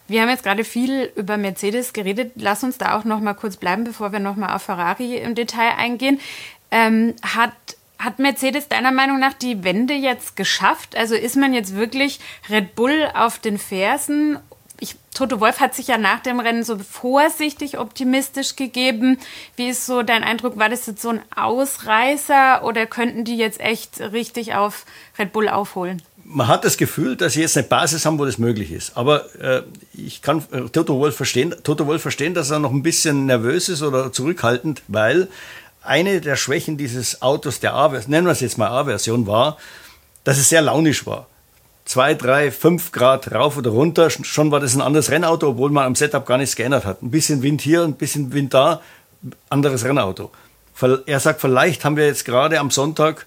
Wir 0.08 0.22
haben 0.22 0.30
jetzt 0.30 0.44
gerade 0.44 0.64
viel 0.64 1.12
über 1.16 1.38
Mercedes 1.38 1.94
geredet. 1.94 2.34
Lass 2.36 2.64
uns 2.64 2.78
da 2.78 2.98
auch 2.98 3.04
noch 3.04 3.20
mal 3.20 3.34
kurz 3.34 3.58
bleiben, 3.58 3.84
bevor 3.84 4.12
wir 4.12 4.20
noch 4.20 4.36
mal 4.36 4.56
auf 4.56 4.64
Ferrari 4.64 5.18
im 5.18 5.36
Detail 5.36 5.76
eingehen. 5.78 6.20
Ähm, 6.72 7.16
hat 7.24 7.54
hat 8.00 8.20
Mercedes 8.20 8.68
deiner 8.68 8.92
Meinung 8.92 9.20
nach 9.20 9.34
die 9.34 9.64
Wende 9.64 9.94
jetzt 9.94 10.36
geschafft? 10.36 10.96
Also 10.96 11.16
ist 11.16 11.36
man 11.36 11.54
jetzt 11.54 11.76
wirklich 11.76 12.20
Red 12.50 12.76
Bull 12.76 13.10
auf 13.14 13.40
den 13.40 13.58
Fersen? 13.58 14.38
Ich, 14.80 14.96
Toto 15.16 15.40
Wolf 15.40 15.60
hat 15.60 15.74
sich 15.74 15.88
ja 15.88 15.98
nach 15.98 16.20
dem 16.20 16.40
Rennen 16.40 16.64
so 16.64 16.78
vorsichtig 16.78 17.80
optimistisch 17.80 18.56
gegeben. 18.56 19.18
Wie 19.56 19.70
ist 19.70 19.88
so 19.88 20.04
dein 20.04 20.24
Eindruck? 20.24 20.60
War 20.60 20.70
das 20.70 20.86
jetzt 20.86 21.02
so 21.02 21.10
ein 21.10 21.22
Ausreißer 21.36 22.64
oder 22.64 22.86
könnten 22.86 23.24
die 23.24 23.38
jetzt 23.38 23.60
echt 23.60 24.00
richtig 24.00 24.54
auf 24.54 24.86
Red 25.18 25.34
Bull 25.34 25.50
aufholen? 25.50 26.04
Man 26.30 26.48
hat 26.48 26.66
das 26.66 26.78
Gefühl, 26.78 27.16
dass 27.16 27.34
sie 27.34 27.42
jetzt 27.42 27.56
eine 27.56 27.66
Basis 27.66 28.06
haben, 28.06 28.20
wo 28.20 28.26
das 28.26 28.38
möglich 28.38 28.72
ist. 28.72 28.98
Aber 28.98 29.34
äh, 29.40 29.64
ich 29.94 30.22
kann 30.22 30.44
äh, 30.52 30.62
Toto 30.70 31.00
Wolf 31.00 31.16
verstehen, 31.16 31.56
Toto 31.64 31.88
Wolf 31.88 32.02
verstehen, 32.02 32.34
dass 32.34 32.50
er 32.50 32.60
noch 32.60 32.72
ein 32.72 32.84
bisschen 32.84 33.26
nervös 33.26 33.70
ist 33.70 33.82
oder 33.82 34.12
zurückhaltend, 34.12 34.84
weil 34.90 35.30
eine 35.82 36.20
der 36.20 36.36
Schwächen 36.36 36.78
dieses 36.78 37.22
Autos, 37.22 37.62
der 37.62 37.74
A, 37.74 37.88
nennen 38.08 38.28
wir 38.28 38.32
es 38.32 38.42
jetzt 38.42 38.58
mal 38.58 38.68
A-Version, 38.68 39.26
war, 39.26 39.58
dass 40.26 40.38
es 40.38 40.50
sehr 40.50 40.62
launisch 40.62 41.06
war. 41.06 41.28
Zwei, 41.86 42.14
drei, 42.14 42.52
fünf 42.52 42.92
Grad 42.92 43.32
rauf 43.32 43.56
oder 43.56 43.70
runter, 43.70 44.10
schon 44.10 44.52
war 44.52 44.60
das 44.60 44.76
ein 44.76 44.82
anderes 44.82 45.10
Rennauto, 45.10 45.48
obwohl 45.48 45.72
man 45.72 45.86
am 45.86 45.96
Setup 45.96 46.26
gar 46.26 46.38
nichts 46.38 46.58
geändert 46.58 46.84
hat. 46.84 47.02
Ein 47.02 47.12
bisschen 47.12 47.42
Wind 47.42 47.62
hier, 47.62 47.84
ein 47.84 47.94
bisschen 47.94 48.34
Wind 48.34 48.54
da, 48.54 48.82
anderes 49.50 49.86
Rennauto. 49.86 50.32
Er 51.06 51.22
sagt, 51.22 51.40
vielleicht 51.40 51.86
haben 51.86 51.96
wir 51.96 52.06
jetzt 52.06 52.26
gerade 52.26 52.60
am 52.60 52.70
Sonntag 52.70 53.26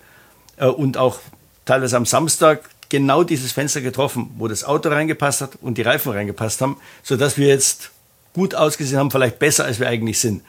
äh, 0.59 0.67
und 0.67 0.99
auch 0.99 1.19
teilweise 1.65 1.97
am 1.97 2.05
Samstag 2.05 2.69
genau 2.91 3.25
dieses 3.25 3.53
Fenster 3.53 3.81
getroffen, 3.81 4.31
wo 4.37 4.49
das 4.49 4.65
Auto 4.65 4.91
reingepasst 4.91 5.41
hat 5.41 5.53
und 5.63 5.79
die 5.79 5.83
Reifen 5.83 6.13
reingepasst 6.13 6.61
haben, 6.61 6.77
sodass 7.03 7.39
wir 7.39 7.49
jetzt 7.49 7.91
gut 8.35 8.55
ausgesehen 8.55 8.99
haben, 8.99 9.11
vielleicht 9.11 9.39
besser 9.39 9.65
als 9.65 9.81
wir 9.81 9.89
eigentlich 9.89 10.19
sind. 10.19 10.43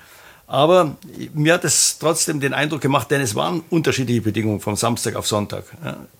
Aber 0.48 0.98
mir 1.34 1.54
hat 1.54 1.64
es 1.64 1.98
trotzdem 1.98 2.42
den 2.42 2.54
Eindruck 2.54 2.82
gemacht, 2.82 3.10
denn 3.10 3.22
es 3.22 3.36
waren 3.36 3.64
unterschiedliche 3.70 4.22
Bedingungen 4.22 4.60
vom 4.60 4.76
Samstag 4.76 5.16
auf 5.16 5.26
Sonntag. 5.26 5.64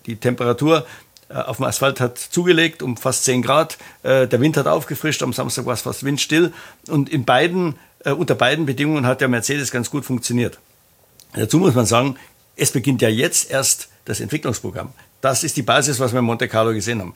Die 0.06 0.16
Temperatur 0.16 0.86
äh, 1.28 1.34
auf 1.34 1.58
dem 1.58 1.66
Asphalt 1.66 2.00
hat 2.00 2.18
zugelegt 2.18 2.82
um 2.82 2.96
fast 2.96 3.24
10 3.24 3.42
Grad. 3.42 3.76
Äh, 4.02 4.26
der 4.26 4.40
Wind 4.40 4.56
hat 4.56 4.66
aufgefrischt, 4.66 5.22
am 5.22 5.34
Samstag 5.34 5.66
war 5.66 5.74
es 5.74 5.82
fast 5.82 6.04
windstill. 6.04 6.52
Und 6.88 7.10
in 7.10 7.26
beiden, 7.26 7.74
äh, 8.04 8.12
unter 8.12 8.34
beiden 8.34 8.64
Bedingungen 8.64 9.06
hat 9.06 9.20
der 9.20 9.28
Mercedes 9.28 9.70
ganz 9.70 9.90
gut 9.90 10.06
funktioniert. 10.06 10.58
Dazu 11.34 11.58
muss 11.58 11.74
man 11.74 11.84
sagen, 11.84 12.16
es 12.56 12.70
beginnt 12.70 13.02
ja 13.02 13.10
jetzt 13.10 13.50
erst 13.50 13.88
das 14.06 14.20
Entwicklungsprogramm. 14.20 14.94
Das 15.22 15.44
ist 15.44 15.56
die 15.56 15.62
Basis, 15.62 16.00
was 16.00 16.12
wir 16.12 16.18
in 16.18 16.24
Monte 16.24 16.48
Carlo 16.48 16.72
gesehen 16.72 17.00
haben. 17.00 17.14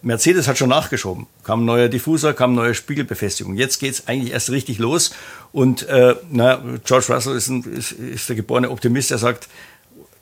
Mercedes 0.00 0.48
hat 0.48 0.56
schon 0.56 0.70
nachgeschoben. 0.70 1.26
Kam 1.44 1.62
ein 1.62 1.64
neuer 1.66 1.90
Diffusor, 1.90 2.32
kam 2.32 2.54
neue 2.54 2.74
Spiegelbefestigung. 2.74 3.56
Jetzt 3.56 3.78
geht's 3.78 4.08
eigentlich 4.08 4.32
erst 4.32 4.48
richtig 4.48 4.78
los. 4.78 5.14
Und 5.52 5.86
äh, 5.88 6.14
na, 6.30 6.62
George 6.82 7.12
Russell 7.12 7.36
ist, 7.36 7.48
ein, 7.48 7.62
ist, 7.64 7.92
ist 7.92 8.28
der 8.30 8.36
geborene 8.36 8.70
Optimist, 8.70 9.10
der 9.10 9.18
sagt, 9.18 9.48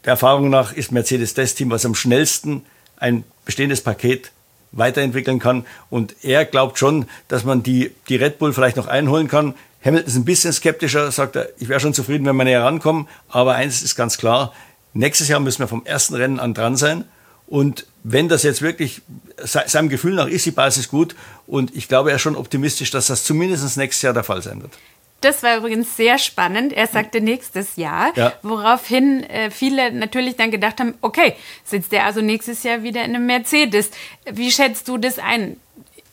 der 0.04 0.12
Erfahrung 0.12 0.50
nach 0.50 0.72
ist 0.72 0.90
Mercedes 0.90 1.32
das 1.34 1.54
Team, 1.54 1.70
was 1.70 1.87
am 1.87 1.94
schnellsten 1.94 2.64
ein 2.96 3.22
bestehendes 3.44 3.80
Paket 3.80 4.32
weiterentwickeln 4.72 5.38
kann. 5.38 5.66
Und 5.88 6.16
er 6.25 6.44
glaubt 6.44 6.80
schon, 6.80 7.06
dass 7.28 7.44
man 7.44 7.62
die, 7.62 7.92
die 8.08 8.16
Red 8.16 8.40
Bull 8.40 8.52
vielleicht 8.52 8.76
noch 8.76 8.88
einholen 8.88 9.28
kann. 9.28 9.54
Hamilton 9.84 10.08
ist 10.08 10.16
ein 10.16 10.25
bisschen 10.25 10.52
skeptischer, 10.52 11.12
sagt 11.12 11.37
er, 11.37 11.50
ich 11.58 11.68
wäre 11.68 11.78
schon 11.78 11.94
zufrieden, 11.94 12.26
wenn 12.26 12.34
wir 12.37 12.44
näher 12.44 12.64
rankommen. 12.64 13.06
Aber 13.28 13.54
eins 13.54 13.82
ist 13.82 13.94
ganz 13.94 14.18
klar, 14.18 14.52
nächstes 14.94 15.28
Jahr 15.28 15.38
müssen 15.38 15.60
wir 15.60 15.68
vom 15.68 15.87
ersten 15.87 16.16
Rennen 16.16 16.40
an 16.40 16.54
dran 16.54 16.76
sein. 16.76 17.04
Und 17.50 17.85
wenn 18.04 18.28
das 18.28 18.45
jetzt 18.45 18.62
wirklich, 18.62 19.02
seinem 19.45 19.88
Gefühl 19.88 20.14
nach 20.14 20.28
ist 20.28 20.47
die 20.47 20.52
Basis 20.52 20.88
gut. 20.88 21.16
Und 21.49 21.75
ich 21.76 21.88
glaube, 21.88 22.11
er 22.11 22.16
ist 22.16 22.23
schon 22.23 22.37
optimistisch, 22.37 22.92
dass 22.92 23.09
das 23.09 23.25
zumindest 23.25 23.76
nächstes 23.76 24.02
Jahr 24.02 24.14
der 24.14 24.23
Fall 24.23 24.40
sein 24.40 24.62
wird. 24.62 24.73
Das 25.21 25.42
war 25.42 25.57
übrigens 25.59 25.97
sehr 25.97 26.19
spannend. 26.19 26.73
Er 26.73 26.87
sagte 26.87 27.21
nächstes 27.21 27.76
Jahr, 27.76 28.12
ja. 28.16 28.33
woraufhin 28.42 29.25
äh, 29.25 29.50
viele 29.50 29.92
natürlich 29.92 30.37
dann 30.37 30.50
gedacht 30.50 30.80
haben, 30.80 30.95
okay, 31.02 31.35
sitzt 31.64 31.92
er 31.92 32.07
also 32.07 32.23
nächstes 32.23 32.62
Jahr 32.62 32.85
wieder 32.85 33.04
in 33.04 33.16
einem 33.16 33.26
Mercedes. 33.26 33.90
Wie 34.30 34.50
schätzt 34.50 34.88
du 34.88 34.97
das 34.97 35.19
ein? 35.19 35.57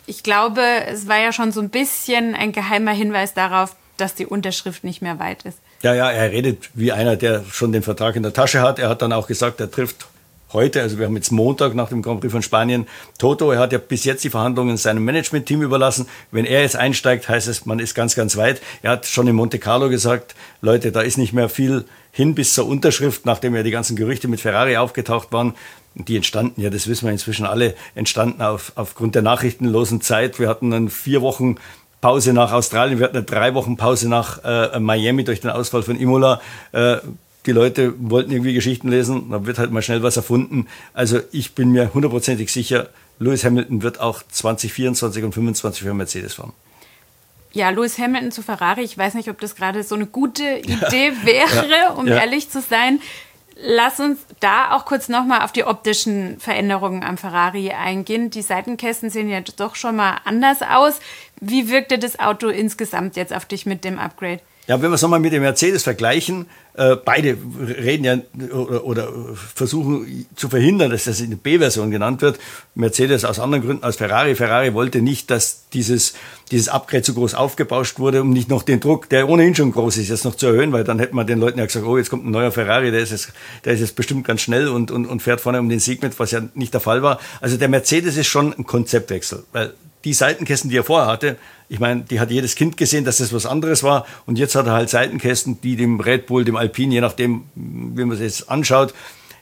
Ich 0.07 0.23
glaube, 0.23 0.61
es 0.87 1.07
war 1.07 1.19
ja 1.19 1.31
schon 1.31 1.51
so 1.51 1.61
ein 1.61 1.69
bisschen 1.69 2.33
ein 2.33 2.51
geheimer 2.51 2.91
Hinweis 2.91 3.33
darauf, 3.33 3.75
dass 3.95 4.15
die 4.15 4.25
Unterschrift 4.25 4.83
nicht 4.83 5.01
mehr 5.01 5.19
weit 5.19 5.43
ist. 5.43 5.59
Ja, 5.83 5.93
ja, 5.93 6.09
er 6.11 6.31
redet 6.31 6.69
wie 6.73 6.91
einer, 6.91 7.15
der 7.15 7.45
schon 7.49 7.71
den 7.71 7.83
Vertrag 7.83 8.15
in 8.15 8.23
der 8.23 8.33
Tasche 8.33 8.61
hat. 8.61 8.79
Er 8.79 8.89
hat 8.89 9.01
dann 9.03 9.13
auch 9.13 9.27
gesagt, 9.27 9.59
er 9.59 9.69
trifft 9.69 10.07
heute, 10.53 10.81
also 10.81 10.97
wir 10.97 11.05
haben 11.05 11.15
jetzt 11.15 11.31
Montag 11.31 11.75
nach 11.75 11.89
dem 11.89 12.01
Grand 12.01 12.21
Prix 12.21 12.31
von 12.31 12.41
Spanien, 12.41 12.87
Toto, 13.17 13.51
er 13.51 13.59
hat 13.59 13.71
ja 13.71 13.77
bis 13.77 14.05
jetzt 14.05 14.23
die 14.23 14.29
Verhandlungen 14.29 14.77
seinem 14.77 15.03
Management-Team 15.05 15.61
überlassen. 15.61 16.07
Wenn 16.31 16.45
er 16.45 16.61
jetzt 16.61 16.75
einsteigt, 16.75 17.27
heißt 17.27 17.47
es, 17.47 17.65
man 17.65 17.79
ist 17.79 17.95
ganz, 17.95 18.15
ganz 18.15 18.37
weit. 18.37 18.61
Er 18.81 18.91
hat 18.91 19.05
schon 19.05 19.27
in 19.27 19.35
Monte 19.35 19.59
Carlo 19.59 19.89
gesagt, 19.89 20.35
Leute, 20.61 20.91
da 20.91 21.01
ist 21.01 21.17
nicht 21.17 21.33
mehr 21.33 21.49
viel 21.49 21.85
hin 22.11 22.35
bis 22.35 22.53
zur 22.53 22.67
Unterschrift, 22.67 23.25
nachdem 23.25 23.55
ja 23.55 23.63
die 23.63 23.71
ganzen 23.71 23.95
Gerüchte 23.95 24.27
mit 24.27 24.41
Ferrari 24.41 24.77
aufgetaucht 24.77 25.31
waren. 25.31 25.53
Die 25.93 26.15
entstanden, 26.15 26.61
ja, 26.61 26.69
das 26.69 26.87
wissen 26.87 27.05
wir 27.05 27.11
inzwischen 27.11 27.45
alle, 27.45 27.73
entstanden 27.95 28.41
auf, 28.41 28.71
aufgrund 28.75 29.15
der 29.15 29.23
nachrichtenlosen 29.23 30.01
Zeit. 30.01 30.39
Wir 30.39 30.47
hatten 30.47 30.71
dann 30.71 30.89
vier 30.89 31.21
Wochen 31.21 31.57
Pause 32.01 32.33
nach 32.33 32.53
Australien, 32.53 32.99
wir 32.99 33.05
hatten 33.05 33.17
eine 33.17 33.25
drei 33.25 33.53
Wochen 33.55 33.77
Pause 33.77 34.07
nach 34.07 34.43
äh, 34.43 34.79
Miami 34.79 35.23
durch 35.23 35.41
den 35.41 35.49
Ausfall 35.49 35.81
von 35.81 35.99
Imola. 35.99 36.41
Äh, 36.71 36.97
die 37.47 37.53
Leute 37.53 37.93
wollten 37.97 38.31
irgendwie 38.31 38.53
Geschichten 38.53 38.89
lesen, 38.89 39.31
dann 39.31 39.45
wird 39.45 39.57
halt 39.57 39.71
mal 39.71 39.81
schnell 39.81 40.03
was 40.03 40.17
erfunden. 40.17 40.67
Also 40.93 41.19
ich 41.31 41.55
bin 41.55 41.71
mir 41.71 41.93
hundertprozentig 41.93 42.51
sicher, 42.51 42.89
Lewis 43.19 43.43
Hamilton 43.43 43.81
wird 43.81 43.99
auch 43.99 44.21
2024 44.21 45.23
und 45.23 45.33
2025 45.33 45.83
für 45.83 45.93
Mercedes 45.93 46.35
fahren. 46.35 46.53
Ja, 47.53 47.69
Lewis 47.69 47.97
Hamilton 47.97 48.31
zu 48.31 48.43
Ferrari, 48.43 48.81
ich 48.81 48.97
weiß 48.97 49.15
nicht, 49.15 49.29
ob 49.29 49.39
das 49.39 49.55
gerade 49.55 49.81
so 49.81 49.95
eine 49.95 50.05
gute 50.05 50.43
Idee 50.43 51.13
wäre, 51.23 51.69
ja. 51.69 51.93
um 51.93 52.07
ja. 52.07 52.17
ehrlich 52.17 52.49
zu 52.49 52.61
sein. 52.61 52.99
Lass 53.59 53.99
uns 53.99 54.19
da 54.39 54.75
auch 54.75 54.85
kurz 54.85 55.09
nochmal 55.09 55.41
auf 55.41 55.51
die 55.51 55.63
optischen 55.63 56.39
Veränderungen 56.39 57.03
am 57.03 57.17
Ferrari 57.17 57.71
eingehen. 57.71 58.29
Die 58.29 58.43
Seitenkästen 58.43 59.09
sehen 59.09 59.29
ja 59.29 59.41
doch 59.41 59.75
schon 59.75 59.95
mal 59.95 60.17
anders 60.25 60.61
aus. 60.61 60.99
Wie 61.41 61.69
wirkte 61.69 61.97
das 61.97 62.19
Auto 62.19 62.49
insgesamt 62.49 63.15
jetzt 63.15 63.33
auf 63.33 63.45
dich 63.45 63.65
mit 63.65 63.83
dem 63.83 63.97
Upgrade? 63.97 64.41
Ja, 64.67 64.81
wenn 64.81 64.91
wir 64.91 64.95
es 64.95 65.01
nochmal 65.01 65.21
mit 65.21 65.31
dem 65.31 65.43
Mercedes 65.43 65.83
vergleichen, 65.83 66.45
äh, 66.73 66.97
beide 66.97 67.37
reden 67.57 68.03
ja 68.03 68.17
oder, 68.53 68.83
oder, 68.83 69.07
versuchen 69.35 70.25
zu 70.35 70.49
verhindern, 70.49 70.91
dass 70.91 71.05
das 71.05 71.21
in 71.21 71.29
der 71.29 71.37
B-Version 71.37 71.89
genannt 71.89 72.21
wird. 72.21 72.37
Mercedes 72.75 73.23
aus 73.23 73.39
anderen 73.39 73.63
Gründen 73.63 73.85
als 73.85 73.95
Ferrari. 73.95 74.35
Ferrari 74.35 74.73
wollte 74.73 75.01
nicht, 75.01 75.31
dass 75.31 75.69
dieses, 75.71 76.15
dieses 76.51 76.67
Upgrade 76.67 77.03
zu 77.03 77.13
groß 77.13 77.33
aufgebauscht 77.33 77.97
wurde, 77.97 78.21
um 78.21 78.31
nicht 78.31 78.49
noch 78.49 78.61
den 78.61 78.81
Druck, 78.81 79.07
der 79.07 79.29
ohnehin 79.29 79.55
schon 79.55 79.71
groß 79.71 79.97
ist, 79.97 80.09
jetzt 80.09 80.25
noch 80.25 80.35
zu 80.35 80.47
erhöhen, 80.47 80.73
weil 80.73 80.83
dann 80.83 80.99
hätte 80.99 81.15
man 81.15 81.25
den 81.25 81.39
Leuten 81.39 81.59
ja 81.59 81.65
gesagt, 81.65 81.85
oh, 81.85 81.97
jetzt 81.97 82.09
kommt 82.09 82.25
ein 82.25 82.31
neuer 82.31 82.51
Ferrari, 82.51 82.91
der 82.91 82.99
ist 82.99 83.11
jetzt, 83.11 83.31
der 83.63 83.73
ist 83.73 83.79
jetzt 83.79 83.95
bestimmt 83.95 84.27
ganz 84.27 84.41
schnell 84.41 84.67
und, 84.67 84.91
und, 84.91 85.05
und 85.05 85.21
fährt 85.21 85.39
vorne 85.39 85.61
um 85.61 85.69
den 85.69 85.79
Sieg 85.79 86.03
mit, 86.03 86.19
was 86.19 86.31
ja 86.31 86.41
nicht 86.55 86.73
der 86.73 86.81
Fall 86.81 87.01
war. 87.01 87.21
Also 87.39 87.55
der 87.55 87.69
Mercedes 87.69 88.17
ist 88.17 88.27
schon 88.27 88.53
ein 88.53 88.65
Konzeptwechsel, 88.65 89.45
weil 89.53 89.73
die 90.07 90.13
Seitenkästen, 90.13 90.69
die 90.69 90.77
er 90.77 90.83
vorher 90.83 91.07
hatte, 91.07 91.37
ich 91.69 91.79
meine, 91.79 92.01
die 92.01 92.19
hat 92.19 92.31
jedes 92.31 92.55
Kind 92.55 92.77
gesehen, 92.77 93.03
dass 93.03 93.17
das 93.17 93.33
was 93.33 93.45
anderes 93.45 93.83
war. 93.83 94.05
Und 94.25 94.39
jetzt 94.39 94.55
hat 94.55 94.67
er 94.67 94.71
halt 94.71 94.89
Seitenkästen, 94.89 95.59
die 95.59 95.75
dem 95.75 95.99
Red 95.99 96.25
Bull, 96.25 96.45
dem 96.45 96.55
Alpine, 96.55 96.93
je 96.93 97.01
nachdem, 97.01 97.43
wie 97.55 98.05
man 98.05 98.15
es 98.15 98.21
jetzt 98.21 98.49
anschaut, 98.49 98.93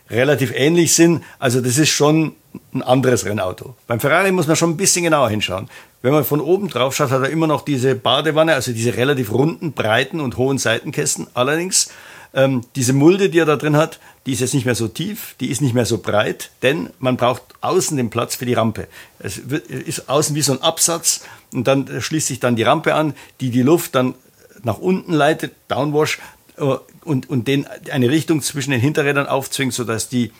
relativ 0.09 0.51
ähnlich 0.55 0.95
sind. 0.95 1.23
Also 1.37 1.61
das 1.61 1.77
ist 1.77 1.89
schon 1.89 2.33
ein 2.73 2.81
anderes 2.81 3.25
Rennauto. 3.25 3.75
Beim 3.85 3.99
Ferrari 3.99 4.31
muss 4.31 4.47
man 4.47 4.55
schon 4.55 4.71
ein 4.71 4.77
bisschen 4.77 5.03
genauer 5.03 5.29
hinschauen. 5.29 5.69
Wenn 6.01 6.13
man 6.13 6.23
von 6.23 6.41
oben 6.41 6.67
drauf 6.67 6.95
schaut, 6.95 7.11
hat 7.11 7.21
er 7.21 7.29
immer 7.29 7.47
noch 7.47 7.63
diese 7.63 7.93
Badewanne, 7.93 8.53
also 8.55 8.71
diese 8.71 8.97
relativ 8.97 9.31
runden, 9.31 9.73
breiten 9.73 10.19
und 10.19 10.37
hohen 10.37 10.57
Seitenkästen. 10.57 11.27
Allerdings 11.35 11.91
ähm, 12.33 12.61
diese 12.75 12.93
Mulde, 12.93 13.29
die 13.29 13.39
er 13.39 13.45
da 13.45 13.55
drin 13.55 13.77
hat, 13.77 13.99
die 14.25 14.33
ist 14.33 14.39
jetzt 14.39 14.53
nicht 14.53 14.65
mehr 14.65 14.75
so 14.75 14.87
tief, 14.87 15.35
die 15.39 15.49
ist 15.49 15.61
nicht 15.61 15.75
mehr 15.75 15.85
so 15.85 15.99
breit, 15.99 16.49
denn 16.63 16.89
man 16.99 17.17
braucht 17.17 17.43
außen 17.61 17.95
den 17.95 18.09
Platz 18.09 18.35
für 18.35 18.45
die 18.45 18.53
Rampe. 18.53 18.87
Es 19.19 19.37
ist 19.37 20.09
außen 20.09 20.35
wie 20.35 20.41
so 20.41 20.53
ein 20.53 20.61
Absatz 20.61 21.21
und 21.53 21.67
dann 21.67 22.01
schließt 22.01 22.27
sich 22.27 22.39
dann 22.39 22.55
die 22.55 22.63
Rampe 22.63 22.95
an, 22.95 23.13
die 23.39 23.51
die 23.51 23.61
Luft 23.61 23.93
dann 23.93 24.15
nach 24.63 24.79
unten 24.79 25.13
leitet, 25.13 25.53
Downwash, 25.67 26.19
äh, 26.57 26.75
und, 27.03 27.29
und 27.29 27.47
den 27.47 27.67
eine 27.91 28.09
Richtung 28.09 28.41
zwischen 28.41 28.71
den 28.71 28.81
Hinterrädern 28.81 29.27
aufzwingt, 29.27 29.73
sodass 29.73 30.09
die, 30.09 30.31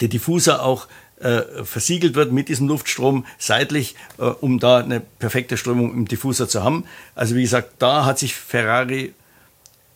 der 0.00 0.08
Diffuser 0.08 0.64
auch 0.64 0.88
äh, 1.20 1.42
versiegelt 1.64 2.14
wird 2.14 2.32
mit 2.32 2.48
diesem 2.48 2.66
Luftstrom 2.66 3.26
seitlich, 3.38 3.94
äh, 4.18 4.22
um 4.22 4.58
da 4.58 4.78
eine 4.78 5.00
perfekte 5.00 5.58
Strömung 5.58 5.92
im 5.92 6.08
Diffuser 6.08 6.48
zu 6.48 6.64
haben. 6.64 6.84
Also 7.14 7.34
wie 7.34 7.42
gesagt, 7.42 7.74
da 7.78 8.06
hat 8.06 8.18
sich 8.18 8.34
Ferrari 8.34 9.12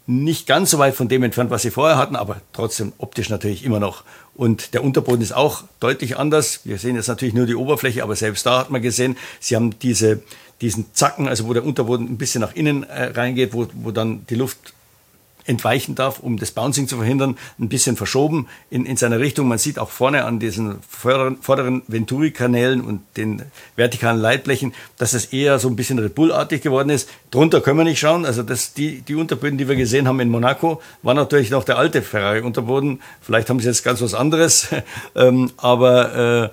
nicht 0.06 0.46
ganz 0.46 0.70
so 0.70 0.78
weit 0.78 0.94
von 0.94 1.08
dem 1.08 1.22
entfernt, 1.25 1.50
was 1.50 1.62
sie 1.62 1.70
vorher 1.70 1.98
hatten, 1.98 2.14
aber 2.14 2.40
trotzdem 2.52 2.92
optisch 2.98 3.28
natürlich 3.28 3.64
immer 3.64 3.80
noch. 3.80 4.04
Und 4.34 4.75
der 4.75 4.84
Unterboden 4.84 5.20
ist 5.20 5.34
auch 5.34 5.64
deutlich 5.80 6.16
anders. 6.16 6.60
Wir 6.64 6.78
sehen 6.78 6.94
jetzt 6.94 7.08
natürlich 7.08 7.34
nur 7.34 7.46
die 7.46 7.56
Oberfläche, 7.56 8.02
aber 8.02 8.14
selbst 8.14 8.46
da 8.46 8.60
hat 8.60 8.70
man 8.70 8.82
gesehen, 8.82 9.16
sie 9.40 9.56
haben 9.56 9.78
diese, 9.80 10.22
diesen 10.60 10.86
Zacken, 10.92 11.26
also 11.26 11.48
wo 11.48 11.54
der 11.54 11.64
Unterboden 11.64 12.06
ein 12.06 12.18
bisschen 12.18 12.40
nach 12.40 12.54
innen 12.54 12.84
äh, 12.84 13.04
reingeht, 13.04 13.52
wo, 13.52 13.66
wo 13.75 13.90
dann 13.90 14.25
die 14.28 14.36
Luft 14.36 14.75
entweichen 15.46 15.94
darf, 15.94 16.20
um 16.20 16.36
das 16.36 16.50
Bouncing 16.50 16.88
zu 16.88 16.96
verhindern, 16.96 17.36
ein 17.58 17.68
bisschen 17.68 17.96
verschoben 17.96 18.48
in, 18.70 18.84
in 18.84 18.96
seiner 18.96 19.18
Richtung. 19.18 19.48
Man 19.48 19.58
sieht 19.58 19.78
auch 19.78 19.90
vorne 19.90 20.24
an 20.24 20.38
diesen 20.38 20.78
vorderen, 20.88 21.38
vorderen 21.40 21.82
Venturi-Kanälen 21.88 22.80
und 22.80 23.02
den 23.16 23.42
vertikalen 23.76 24.20
Leitblechen, 24.20 24.74
dass 24.98 25.14
es 25.14 25.26
eher 25.26 25.58
so 25.58 25.68
ein 25.68 25.76
bisschen 25.76 25.98
Red 25.98 26.14
Bull-artig 26.14 26.62
geworden 26.62 26.90
ist. 26.90 27.08
Drunter 27.30 27.60
können 27.60 27.78
wir 27.78 27.84
nicht 27.84 28.00
schauen. 28.00 28.24
Also 28.24 28.42
das, 28.42 28.74
die, 28.74 29.02
die 29.02 29.14
Unterböden, 29.14 29.58
die 29.58 29.68
wir 29.68 29.76
gesehen 29.76 30.08
haben 30.08 30.20
in 30.20 30.28
Monaco, 30.28 30.80
war 31.02 31.14
natürlich 31.14 31.50
noch 31.50 31.64
der 31.64 31.78
alte 31.78 32.02
Ferrari-Unterboden. 32.02 33.00
Vielleicht 33.20 33.48
haben 33.50 33.60
sie 33.60 33.68
jetzt 33.68 33.84
ganz 33.84 34.00
was 34.02 34.14
anderes. 34.14 34.68
ähm, 35.14 35.50
aber 35.56 36.42
äh, 36.44 36.50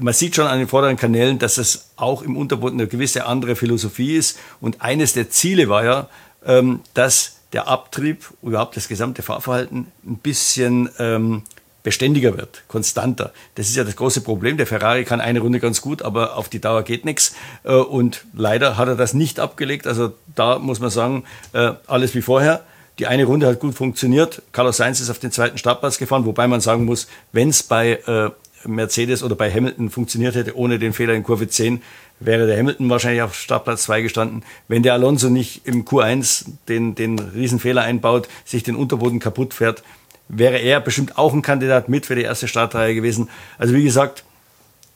man 0.00 0.14
sieht 0.14 0.36
schon 0.36 0.46
an 0.46 0.58
den 0.58 0.68
vorderen 0.68 0.96
Kanälen, 0.96 1.38
dass 1.38 1.58
es 1.58 1.90
auch 1.96 2.22
im 2.22 2.36
Unterboden 2.36 2.78
eine 2.78 2.88
gewisse 2.88 3.26
andere 3.26 3.56
Philosophie 3.56 4.16
ist. 4.16 4.38
Und 4.60 4.82
eines 4.82 5.14
der 5.14 5.30
Ziele 5.30 5.68
war 5.68 5.84
ja, 5.84 6.08
ähm, 6.44 6.80
dass 6.94 7.36
der 7.52 7.68
Abtrieb, 7.68 8.24
überhaupt 8.42 8.76
das 8.76 8.88
gesamte 8.88 9.22
Fahrverhalten 9.22 9.86
ein 10.06 10.16
bisschen 10.16 10.88
ähm, 10.98 11.42
beständiger 11.82 12.36
wird, 12.36 12.62
konstanter. 12.68 13.32
Das 13.54 13.68
ist 13.68 13.76
ja 13.76 13.84
das 13.84 13.96
große 13.96 14.20
Problem. 14.20 14.56
Der 14.56 14.66
Ferrari 14.66 15.04
kann 15.04 15.20
eine 15.20 15.40
Runde 15.40 15.60
ganz 15.60 15.80
gut, 15.80 16.02
aber 16.02 16.36
auf 16.36 16.48
die 16.48 16.60
Dauer 16.60 16.82
geht 16.82 17.04
nichts. 17.04 17.34
Äh, 17.64 17.74
und 17.74 18.24
leider 18.32 18.76
hat 18.76 18.88
er 18.88 18.96
das 18.96 19.14
nicht 19.14 19.40
abgelegt. 19.40 19.86
Also 19.86 20.12
da 20.34 20.58
muss 20.58 20.80
man 20.80 20.90
sagen, 20.90 21.24
äh, 21.52 21.72
alles 21.86 22.14
wie 22.14 22.22
vorher. 22.22 22.64
Die 22.98 23.06
eine 23.06 23.24
Runde 23.24 23.46
hat 23.46 23.58
gut 23.58 23.74
funktioniert. 23.74 24.42
Carlos 24.52 24.76
Sainz 24.76 25.00
ist 25.00 25.10
auf 25.10 25.18
den 25.18 25.32
zweiten 25.32 25.58
Startplatz 25.58 25.98
gefahren, 25.98 26.26
wobei 26.26 26.46
man 26.46 26.60
sagen 26.60 26.84
muss, 26.84 27.08
wenn 27.32 27.48
es 27.48 27.62
bei 27.62 27.94
äh, 28.06 28.30
Mercedes 28.68 29.22
oder 29.22 29.34
bei 29.34 29.50
Hamilton 29.50 29.90
funktioniert 29.90 30.34
hätte, 30.34 30.56
ohne 30.56 30.78
den 30.78 30.92
Fehler 30.92 31.14
in 31.14 31.22
Kurve 31.22 31.48
10, 31.48 31.82
wäre 32.24 32.46
der 32.46 32.58
Hamilton 32.58 32.90
wahrscheinlich 32.90 33.22
auf 33.22 33.34
Startplatz 33.34 33.84
2 33.84 34.02
gestanden. 34.02 34.42
Wenn 34.68 34.82
der 34.82 34.94
Alonso 34.94 35.28
nicht 35.28 35.66
im 35.66 35.84
Q1 35.84 36.46
den, 36.68 36.94
den 36.94 37.18
Riesenfehler 37.18 37.82
einbaut, 37.82 38.28
sich 38.44 38.62
den 38.62 38.76
Unterboden 38.76 39.20
kaputt 39.20 39.54
fährt, 39.54 39.82
wäre 40.28 40.58
er 40.58 40.80
bestimmt 40.80 41.18
auch 41.18 41.32
ein 41.32 41.42
Kandidat 41.42 41.88
mit 41.88 42.06
für 42.06 42.14
die 42.14 42.22
erste 42.22 42.48
Startreihe 42.48 42.94
gewesen. 42.94 43.28
Also 43.58 43.74
wie 43.74 43.84
gesagt, 43.84 44.24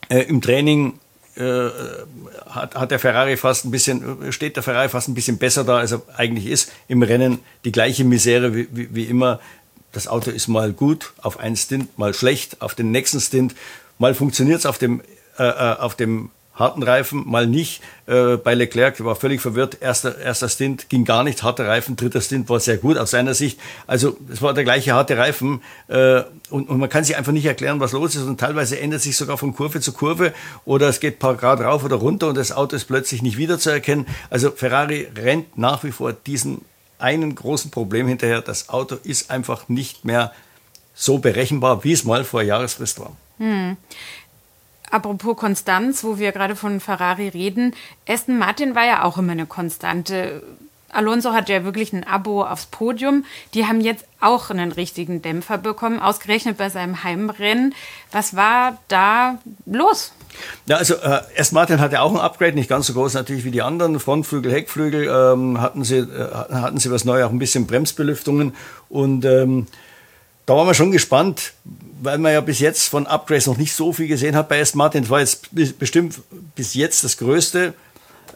äh, 0.09 0.21
im 0.21 0.41
Training 0.41 0.95
äh, 1.37 1.69
hat, 2.49 2.75
hat 2.75 2.91
der 2.91 2.99
Ferrari 2.99 3.37
fast 3.37 3.65
ein 3.65 3.71
bisschen, 3.71 4.33
steht 4.33 4.57
der 4.57 4.63
Ferrari 4.63 4.89
fast 4.89 5.09
ein 5.09 5.15
bisschen 5.15 5.39
besser 5.39 5.65
da, 5.65 5.79
als 5.79 5.93
er 5.93 6.03
eigentlich 6.17 6.47
ist. 6.47 6.73
Im 6.89 7.03
Rennen 7.03 7.41
die 7.65 7.73
gleiche 7.73 8.05
Misere 8.05 8.55
wie, 8.55 8.69
wie, 8.73 8.95
wie 8.95 9.05
immer. 9.05 9.41
Das 9.93 10.09
Auto 10.09 10.31
ist 10.31 10.49
mal 10.49 10.73
gut 10.73 11.15
auf 11.23 11.39
einen 11.39 11.57
Stint, 11.57 11.99
mal 11.99 12.13
schlecht 12.13 12.61
auf 12.61 12.75
den 12.75 12.91
nächsten 12.91 13.21
Stint 13.21 13.55
Mal 13.99 14.15
funktioniert 14.15 14.61
es 14.61 14.67
auf 14.67 14.79
dem, 14.79 15.01
äh, 15.39 15.45
äh, 15.45 15.77
auf 15.79 15.95
dem 15.95 16.31
harten 16.57 16.83
Reifen, 16.83 17.23
mal 17.27 17.47
nicht. 17.47 17.83
Äh, 18.07 18.37
bei 18.37 18.55
Leclerc 18.55 19.05
war 19.05 19.15
völlig 19.15 19.41
verwirrt. 19.41 19.79
Erster, 19.81 20.19
erster 20.19 20.49
Stint 20.49 20.89
ging 20.89 21.05
gar 21.05 21.23
nicht, 21.23 21.43
harter 21.43 21.69
Reifen. 21.69 21.97
Dritter 21.97 22.21
Stint 22.21 22.49
war 22.49 22.59
sehr 22.59 22.79
gut 22.79 22.97
aus 22.97 23.13
seiner 23.13 23.35
Sicht. 23.35 23.61
Also 23.87 24.17
es 24.33 24.43
war 24.43 24.55
der 24.55 24.65
gleiche 24.65 24.95
harte 24.95 25.17
Reifen 25.17 25.63
äh, 25.89 26.23
und, 26.51 26.69
und 26.69 26.79
man 26.79 26.89
kann 26.89 27.05
sich 27.05 27.17
einfach 27.17 27.33
nicht 27.33 27.45
erklären, 27.45 27.79
was 27.79 27.93
los 27.93 28.17
ist. 28.17 28.23
Und 28.23 28.41
teilweise 28.41 28.81
ändert 28.81 29.03
sich 29.03 29.17
sogar 29.17 29.39
von 29.39 29.55
Kurve 29.55 29.81
zu 29.81 29.93
Kurve 29.93 30.33
oder 30.65 30.89
es 30.89 30.99
geht 31.01 31.19
paar 31.19 31.37
Grad 31.37 31.61
rauf 31.61 31.85
oder 31.85 31.97
runter 31.97 32.29
und 32.29 32.37
das 32.37 32.53
Auto 32.53 32.75
ist 32.75 32.87
plötzlich 32.87 33.23
nicht 33.23 33.37
wiederzuerkennen. 33.37 34.07
Also 34.31 34.51
Ferrari 34.51 35.09
rennt 35.17 35.59
nach 35.59 35.85
wie 35.85 35.93
vor 35.93 36.13
diesen 36.13 36.63
einen 36.99 37.35
großen 37.35 37.71
Problem 37.71 38.09
hinterher. 38.09 38.41
Das 38.41 38.71
Auto 38.71 38.97
ist 39.03 39.31
einfach 39.31 39.69
nicht 39.69 40.05
mehr 40.05 40.33
so 40.95 41.19
berechenbar, 41.19 41.85
wie 41.85 41.93
es 41.93 42.05
mal 42.05 42.25
vor 42.25 42.43
Jahresfrist 42.43 42.99
war. 42.99 43.13
Hm. 43.39 43.77
Apropos 44.97 45.37
Konstanz, 45.37 46.05
wo 46.05 46.17
wir 46.17 46.33
gerade 46.33 46.57
von 46.57 46.81
Ferrari 46.81 47.29
reden, 47.29 47.75
Aston 48.09 48.39
Martin 48.39 48.75
war 48.75 48.87
ja 48.87 49.05
auch 49.05 49.19
immer 49.19 49.33
eine 49.33 49.45
Konstante. 49.45 50.43
Alonso 50.89 51.35
hat 51.35 51.51
ja 51.51 51.65
wirklich 51.65 51.93
ein 51.93 52.03
Abo 52.03 52.43
aufs 52.43 52.65
Podium. 52.65 53.27
Die 53.53 53.67
haben 53.67 53.83
jetzt 53.83 54.07
auch 54.23 54.49
einen 54.49 54.73
richtigen 54.73 55.21
Dämpfer 55.21 55.59
bekommen, 55.59 56.01
ausgerechnet 56.01 56.57
bei 56.57 56.71
seinem 56.71 57.05
Heimrennen. 57.05 57.75
Was 58.11 58.37
war 58.37 58.79
da 58.89 59.37
los? 59.67 60.13
Ja, 60.65 60.77
also 60.77 60.95
äh, 60.95 61.21
Aston 61.37 61.57
Martin 61.57 61.79
hatte 61.79 62.01
auch 62.01 62.15
ein 62.15 62.19
Upgrade, 62.19 62.55
nicht 62.55 62.71
ganz 62.71 62.87
so 62.87 62.95
groß 62.95 63.13
natürlich 63.13 63.45
wie 63.45 63.51
die 63.51 63.61
anderen. 63.61 64.01
Frontflügel, 64.01 64.51
Heckflügel 64.51 65.09
ähm, 65.09 65.61
hatten 65.61 65.85
sie 65.85 65.99
äh, 65.99 66.31
hatten 66.33 66.79
sie 66.79 66.91
was 66.91 67.05
Neues, 67.05 67.27
auch 67.27 67.31
ein 67.31 67.39
bisschen 67.39 67.67
Bremsbelüftungen 67.67 68.55
und 68.89 69.27
ähm, 69.27 69.67
da 70.47 70.55
waren 70.55 70.67
wir 70.67 70.75
schon 70.75 70.93
gespannt, 70.93 71.53
weil 72.01 72.19
man 72.19 72.33
ja 72.33 72.41
bis 72.41 72.61
jetzt 72.61 72.89
von 72.89 73.07
Upgrades 73.07 73.47
noch 73.47 73.57
nicht 73.57 73.75
so 73.75 73.93
viel 73.93 74.07
gesehen 74.07 74.37
hat 74.37 74.49
bei 74.49 74.61
Aston 74.61 74.79
Martin. 74.79 75.03
Das 75.03 75.11
war 75.11 75.21
jetzt 75.21 75.49
bestimmt 75.79 76.21
bis 76.55 76.75
jetzt 76.75 77.03
das 77.05 77.17
Größte. 77.17 77.75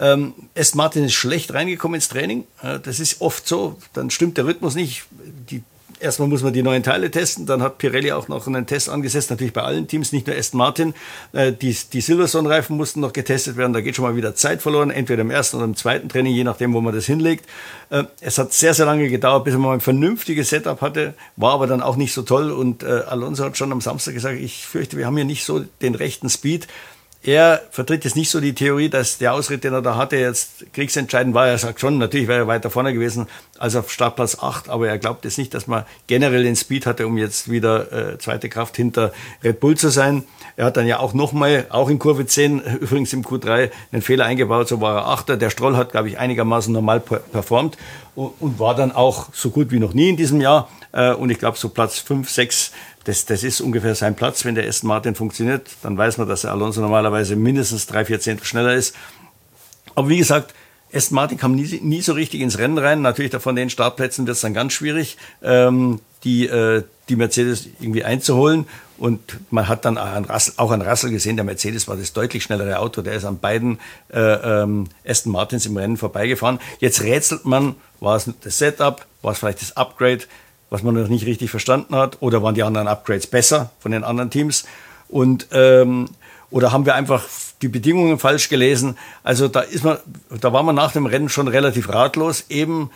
Ähm, 0.00 0.34
Martin 0.74 1.04
ist 1.04 1.14
schlecht 1.14 1.52
reingekommen 1.52 1.96
ins 1.96 2.08
Training. 2.08 2.44
Äh, 2.62 2.80
das 2.80 3.00
ist 3.00 3.20
oft 3.20 3.46
so. 3.46 3.76
Dann 3.92 4.10
stimmt 4.10 4.38
der 4.38 4.46
Rhythmus 4.46 4.74
nicht. 4.74 5.04
Die 5.50 5.62
erstmal 6.00 6.28
muss 6.28 6.42
man 6.42 6.52
die 6.52 6.62
neuen 6.62 6.82
Teile 6.82 7.10
testen, 7.10 7.46
dann 7.46 7.62
hat 7.62 7.78
Pirelli 7.78 8.12
auch 8.12 8.28
noch 8.28 8.46
einen 8.46 8.66
Test 8.66 8.88
angesetzt, 8.88 9.30
natürlich 9.30 9.52
bei 9.52 9.62
allen 9.62 9.86
Teams, 9.86 10.12
nicht 10.12 10.26
nur 10.26 10.36
Aston 10.36 10.58
Martin. 10.58 10.94
Äh, 11.32 11.52
die, 11.52 11.76
die 11.92 12.00
Silverstone-Reifen 12.00 12.76
mussten 12.76 13.00
noch 13.00 13.12
getestet 13.12 13.56
werden, 13.56 13.72
da 13.72 13.80
geht 13.80 13.96
schon 13.96 14.04
mal 14.04 14.16
wieder 14.16 14.34
Zeit 14.34 14.62
verloren, 14.62 14.90
entweder 14.90 15.22
im 15.22 15.30
ersten 15.30 15.56
oder 15.56 15.64
im 15.64 15.76
zweiten 15.76 16.08
Training, 16.08 16.34
je 16.34 16.44
nachdem, 16.44 16.72
wo 16.74 16.80
man 16.80 16.94
das 16.94 17.06
hinlegt. 17.06 17.46
Äh, 17.90 18.04
es 18.20 18.38
hat 18.38 18.52
sehr, 18.52 18.74
sehr 18.74 18.86
lange 18.86 19.08
gedauert, 19.08 19.44
bis 19.44 19.54
man 19.54 19.62
mal 19.62 19.74
ein 19.74 19.80
vernünftiges 19.80 20.50
Setup 20.50 20.80
hatte, 20.80 21.14
war 21.36 21.54
aber 21.54 21.66
dann 21.66 21.82
auch 21.82 21.96
nicht 21.96 22.12
so 22.12 22.22
toll 22.22 22.50
und 22.50 22.82
äh, 22.82 22.86
Alonso 22.86 23.44
hat 23.44 23.56
schon 23.56 23.72
am 23.72 23.80
Samstag 23.80 24.14
gesagt, 24.14 24.38
ich 24.40 24.66
fürchte, 24.66 24.96
wir 24.96 25.06
haben 25.06 25.16
hier 25.16 25.24
nicht 25.24 25.44
so 25.44 25.64
den 25.82 25.94
rechten 25.94 26.28
Speed 26.28 26.66
er 27.22 27.60
vertritt 27.70 28.04
jetzt 28.04 28.16
nicht 28.16 28.30
so 28.30 28.40
die 28.40 28.54
Theorie, 28.54 28.88
dass 28.88 29.18
der 29.18 29.34
Ausritt, 29.34 29.62
den 29.64 29.74
er 29.74 29.82
da 29.82 29.96
hatte, 29.96 30.16
jetzt 30.16 30.72
kriegsentscheidend 30.72 31.34
war. 31.34 31.48
Er 31.48 31.58
sagt 31.58 31.80
schon, 31.80 31.98
natürlich 31.98 32.28
wäre 32.28 32.40
er 32.40 32.46
weiter 32.46 32.70
vorne 32.70 32.94
gewesen 32.94 33.26
als 33.58 33.76
auf 33.76 33.92
Startplatz 33.92 34.38
8, 34.40 34.70
aber 34.70 34.88
er 34.88 34.96
glaubt 34.96 35.26
jetzt 35.26 35.36
nicht, 35.36 35.52
dass 35.52 35.66
man 35.66 35.84
generell 36.06 36.44
den 36.44 36.56
Speed 36.56 36.86
hatte, 36.86 37.06
um 37.06 37.18
jetzt 37.18 37.50
wieder 37.50 37.92
äh, 37.92 38.18
zweite 38.18 38.48
Kraft 38.48 38.76
hinter 38.76 39.12
Red 39.44 39.60
Bull 39.60 39.76
zu 39.76 39.90
sein. 39.90 40.24
Er 40.56 40.64
hat 40.64 40.78
dann 40.78 40.86
ja 40.86 40.98
auch 40.98 41.12
nochmal, 41.12 41.66
auch 41.68 41.90
in 41.90 41.98
Kurve 41.98 42.24
10, 42.24 42.60
übrigens 42.80 43.12
im 43.12 43.22
Q3, 43.22 43.70
einen 43.92 44.00
Fehler 44.00 44.24
eingebaut, 44.24 44.68
so 44.68 44.80
war 44.80 44.96
er 44.96 45.06
Achter. 45.08 45.36
Der 45.36 45.50
Stroll 45.50 45.76
hat, 45.76 45.92
glaube 45.92 46.08
ich, 46.08 46.18
einigermaßen 46.18 46.72
normal 46.72 47.00
performt 47.00 47.76
und, 48.14 48.32
und 48.40 48.58
war 48.58 48.74
dann 48.74 48.92
auch 48.92 49.28
so 49.34 49.50
gut 49.50 49.70
wie 49.70 49.78
noch 49.78 49.92
nie 49.92 50.08
in 50.08 50.16
diesem 50.16 50.40
Jahr. 50.40 50.70
Äh, 50.92 51.12
und 51.12 51.30
ich 51.30 51.38
glaube, 51.38 51.58
so 51.58 51.68
Platz 51.68 51.98
5, 51.98 52.28
6 52.28 52.72
das, 53.04 53.24
das 53.24 53.42
ist 53.42 53.60
ungefähr 53.60 53.94
sein 53.94 54.14
Platz. 54.14 54.44
Wenn 54.44 54.54
der 54.54 54.68
Aston 54.68 54.88
Martin 54.88 55.14
funktioniert, 55.14 55.68
dann 55.82 55.96
weiß 55.96 56.18
man, 56.18 56.28
dass 56.28 56.42
der 56.42 56.52
Alonso 56.52 56.80
normalerweise 56.80 57.36
mindestens 57.36 57.86
drei, 57.86 58.04
vier 58.04 58.20
Zehntel 58.20 58.46
schneller 58.46 58.74
ist. 58.74 58.94
Aber 59.94 60.08
wie 60.08 60.18
gesagt, 60.18 60.54
Aston 60.92 61.14
Martin 61.14 61.38
kam 61.38 61.54
nie, 61.54 61.80
nie 61.82 62.02
so 62.02 62.12
richtig 62.12 62.40
ins 62.40 62.58
Rennen 62.58 62.78
rein. 62.78 63.02
Natürlich 63.02 63.34
von 63.36 63.56
den 63.56 63.70
Startplätzen 63.70 64.26
wird 64.26 64.36
es 64.36 64.40
dann 64.40 64.54
ganz 64.54 64.72
schwierig, 64.72 65.16
ähm, 65.42 66.00
die, 66.24 66.46
äh, 66.46 66.82
die 67.08 67.16
Mercedes 67.16 67.68
irgendwie 67.80 68.04
einzuholen. 68.04 68.66
Und 68.98 69.38
man 69.50 69.66
hat 69.66 69.86
dann 69.86 69.96
auch 69.96 70.04
an, 70.04 70.24
Russell, 70.26 70.54
auch 70.58 70.70
an 70.72 70.82
Russell 70.82 71.10
gesehen, 71.10 71.36
der 71.36 71.44
Mercedes 71.44 71.88
war 71.88 71.96
das 71.96 72.12
deutlich 72.12 72.42
schnellere 72.42 72.78
Auto. 72.80 73.00
Der 73.00 73.14
ist 73.14 73.24
an 73.24 73.38
beiden 73.38 73.78
äh, 74.12 74.18
ähm, 74.20 74.88
Aston 75.06 75.32
Martins 75.32 75.64
im 75.64 75.76
Rennen 75.76 75.96
vorbeigefahren. 75.96 76.58
Jetzt 76.80 77.02
rätselt 77.02 77.46
man, 77.46 77.76
war 78.00 78.16
es 78.16 78.30
das 78.42 78.58
Setup, 78.58 79.06
war 79.22 79.32
es 79.32 79.38
vielleicht 79.38 79.62
das 79.62 79.76
Upgrade? 79.76 80.24
Was 80.70 80.82
man 80.82 80.94
noch 80.94 81.08
nicht 81.08 81.26
richtig 81.26 81.50
verstanden 81.50 81.94
hat, 81.94 82.18
oder 82.20 82.42
waren 82.42 82.54
die 82.54 82.62
anderen 82.62 82.88
Upgrades 82.88 83.26
besser 83.26 83.70
von 83.80 83.92
den 83.92 84.04
anderen 84.04 84.30
Teams? 84.30 84.64
Und 85.08 85.48
ähm, 85.52 86.08
oder 86.50 86.72
haben 86.72 86.86
wir 86.86 86.94
einfach 86.94 87.24
die 87.62 87.68
Bedingungen 87.68 88.18
falsch 88.18 88.48
gelesen? 88.48 88.96
Also 89.22 89.48
da 89.48 89.60
ist 89.60 89.84
man, 89.84 89.98
da 90.40 90.52
war 90.52 90.62
man 90.62 90.74
nach 90.74 90.92
dem 90.92 91.06
Rennen 91.06 91.28
schon 91.28 91.48
relativ 91.48 91.88
ratlos, 91.88 92.44
eben 92.48 92.90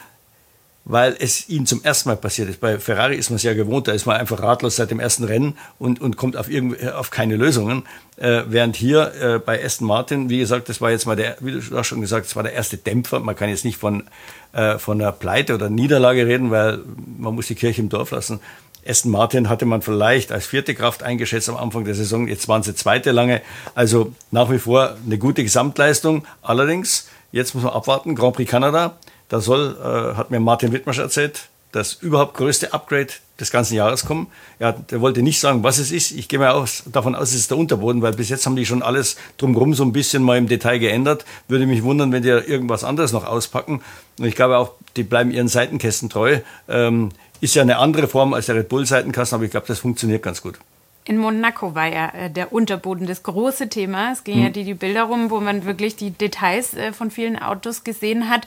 weil 0.85 1.17
es 1.19 1.49
ihnen 1.49 1.67
zum 1.67 1.83
ersten 1.83 2.11
Mal 2.11 2.17
passiert 2.17 2.49
ist. 2.51 2.61
Bei 2.61 2.79
Ferrari 2.79 3.17
ist 3.17 3.31
man 3.31 3.37
es 3.37 3.43
ja 3.43 3.55
gewohnt, 3.55 3.89
da 3.89 3.93
ist 3.93 4.05
man 4.05 4.17
einfach 4.17 4.43
ratlos 4.43 4.77
seit 4.77 4.91
dem 4.91 5.01
ersten 5.01 5.25
Rennen 5.25 5.57
und, 5.79 6.01
und 6.01 6.17
kommt 6.17 6.37
auf, 6.37 6.51
irgendwie, 6.51 6.89
auf 6.89 7.11
keine 7.11 7.37
Lösungen. 7.37 7.85
Äh, 8.17 8.43
während 8.49 8.77
hier 8.77 9.13
äh, 9.21 9.39
bei 9.39 9.65
Aston 9.65 9.89
Martin, 9.89 10.29
wie 10.29 10.39
gesagt, 10.39 10.69
das 10.69 10.81
war 10.81 10.91
jetzt 10.91 11.07
mal 11.07 11.17
der, 11.17 11.37
wie 11.41 11.53
du 11.53 11.79
auch 11.79 11.85
schon 11.85 12.01
gesagt, 12.01 12.27
das 12.27 12.37
war 12.37 12.43
der 12.43 12.53
erste 12.53 12.77
Dämpfer. 12.77 13.21
Man 13.21 13.35
kann 13.35 13.49
jetzt 13.49 13.65
nicht 13.65 13.79
von, 13.79 14.05
äh, 14.53 14.79
von 14.79 15.01
einer 15.01 15.13
Pleite 15.13 15.55
oder 15.55 15.71
Niederlage 15.71 16.27
reden, 16.27 16.51
weil 16.51 16.81
man 17.19 17.35
muss 17.35 17.47
die 17.47 17.55
Kirche 17.55 17.81
im 17.81 17.89
Dorf 17.89 18.11
lassen. 18.11 18.41
Aston 18.87 19.11
Martin 19.11 19.49
hatte 19.49 19.65
man 19.65 19.81
vielleicht 19.81 20.31
als 20.31 20.47
vierte 20.47 20.75
Kraft 20.75 21.03
eingeschätzt 21.03 21.49
am 21.49 21.57
Anfang 21.57 21.87
der 21.87 21.95
Saison. 21.95 22.29
Jetzt 22.29 22.49
waren 22.49 22.63
sie 22.63 22.75
zweite 22.75 23.13
lange. 23.13 23.41
Also 23.75 24.13
nach 24.31 24.51
wie 24.51 24.59
vor 24.59 24.97
eine 25.05 25.17
gute 25.17 25.43
Gesamtleistung. 25.43 26.27
Allerdings, 26.43 27.09
jetzt 27.33 27.55
muss 27.55 27.65
man 27.65 27.73
abwarten, 27.73 28.15
Grand 28.15 28.37
Prix 28.37 28.51
Kanada. 28.51 28.99
Da 29.35 29.41
soll, 29.41 29.77
äh, 29.83 30.17
hat 30.17 30.31
mir 30.31 30.39
Martin 30.39 30.71
Wittmarsch 30.71 31.01
erzählt, 31.01 31.49
das 31.73 31.95
überhaupt 31.95 32.35
größte 32.35 32.73
Upgrade 32.73 33.09
des 33.41 33.51
ganzen 33.51 33.75
Jahres 33.75 34.07
kommen. 34.07 34.29
Er, 34.61 34.77
er 34.89 35.01
wollte 35.01 35.25
nicht 35.25 35.41
sagen, 35.41 35.65
was 35.65 35.79
es 35.79 35.91
ist. 35.91 36.13
Ich 36.13 36.29
gehe 36.29 36.39
mal 36.39 36.53
aus, 36.53 36.85
davon 36.87 37.17
aus, 37.17 37.31
es 37.31 37.35
ist 37.35 37.51
der 37.51 37.59
Unterboden, 37.59 38.01
weil 38.01 38.13
bis 38.13 38.29
jetzt 38.29 38.47
haben 38.47 38.55
die 38.55 38.65
schon 38.65 38.81
alles 38.81 39.17
drumherum 39.37 39.75
so 39.75 39.83
ein 39.83 39.93
bisschen 39.93 40.23
mal 40.23 40.39
im 40.39 40.47
Detail 40.47 40.79
geändert. 40.79 41.25
Würde 41.49 41.67
mich 41.67 41.83
wundern, 41.83 42.13
wenn 42.13 42.23
die 42.23 42.29
irgendwas 42.29 42.85
anderes 42.85 43.11
noch 43.11 43.27
auspacken. 43.27 43.83
Und 44.21 44.25
ich 44.25 44.37
glaube 44.37 44.57
auch, 44.57 44.75
die 44.95 45.03
bleiben 45.03 45.33
ihren 45.33 45.49
Seitenkästen 45.49 46.11
treu. 46.11 46.39
Ähm, 46.69 47.09
ist 47.41 47.57
ja 47.57 47.63
eine 47.63 47.79
andere 47.79 48.07
Form 48.07 48.35
als 48.35 48.47
der 48.47 48.55
Red 48.55 48.69
Bull 48.69 48.87
Seitenkasten, 48.87 49.35
aber 49.35 49.47
ich 49.47 49.51
glaube, 49.51 49.67
das 49.67 49.81
funktioniert 49.81 50.23
ganz 50.23 50.43
gut. 50.43 50.61
In 51.07 51.19
Monaco 51.19 51.75
war 51.75 51.89
ja 51.89 52.09
äh, 52.11 52.31
der 52.31 52.53
Unterboden 52.53 53.09
das 53.09 53.25
große 53.25 53.69
Thema. 53.69 54.13
Es 54.13 54.23
ging 54.23 54.37
hm. 54.37 54.43
ja 54.45 54.51
die, 54.51 54.63
die 54.63 54.75
Bilder 54.75 55.03
rum, 55.03 55.31
wo 55.31 55.41
man 55.41 55.65
wirklich 55.65 55.97
die 55.97 56.13
Details 56.13 56.75
äh, 56.75 56.93
von 56.93 57.11
vielen 57.11 57.37
Autos 57.37 57.83
gesehen 57.83 58.31
hat 58.31 58.47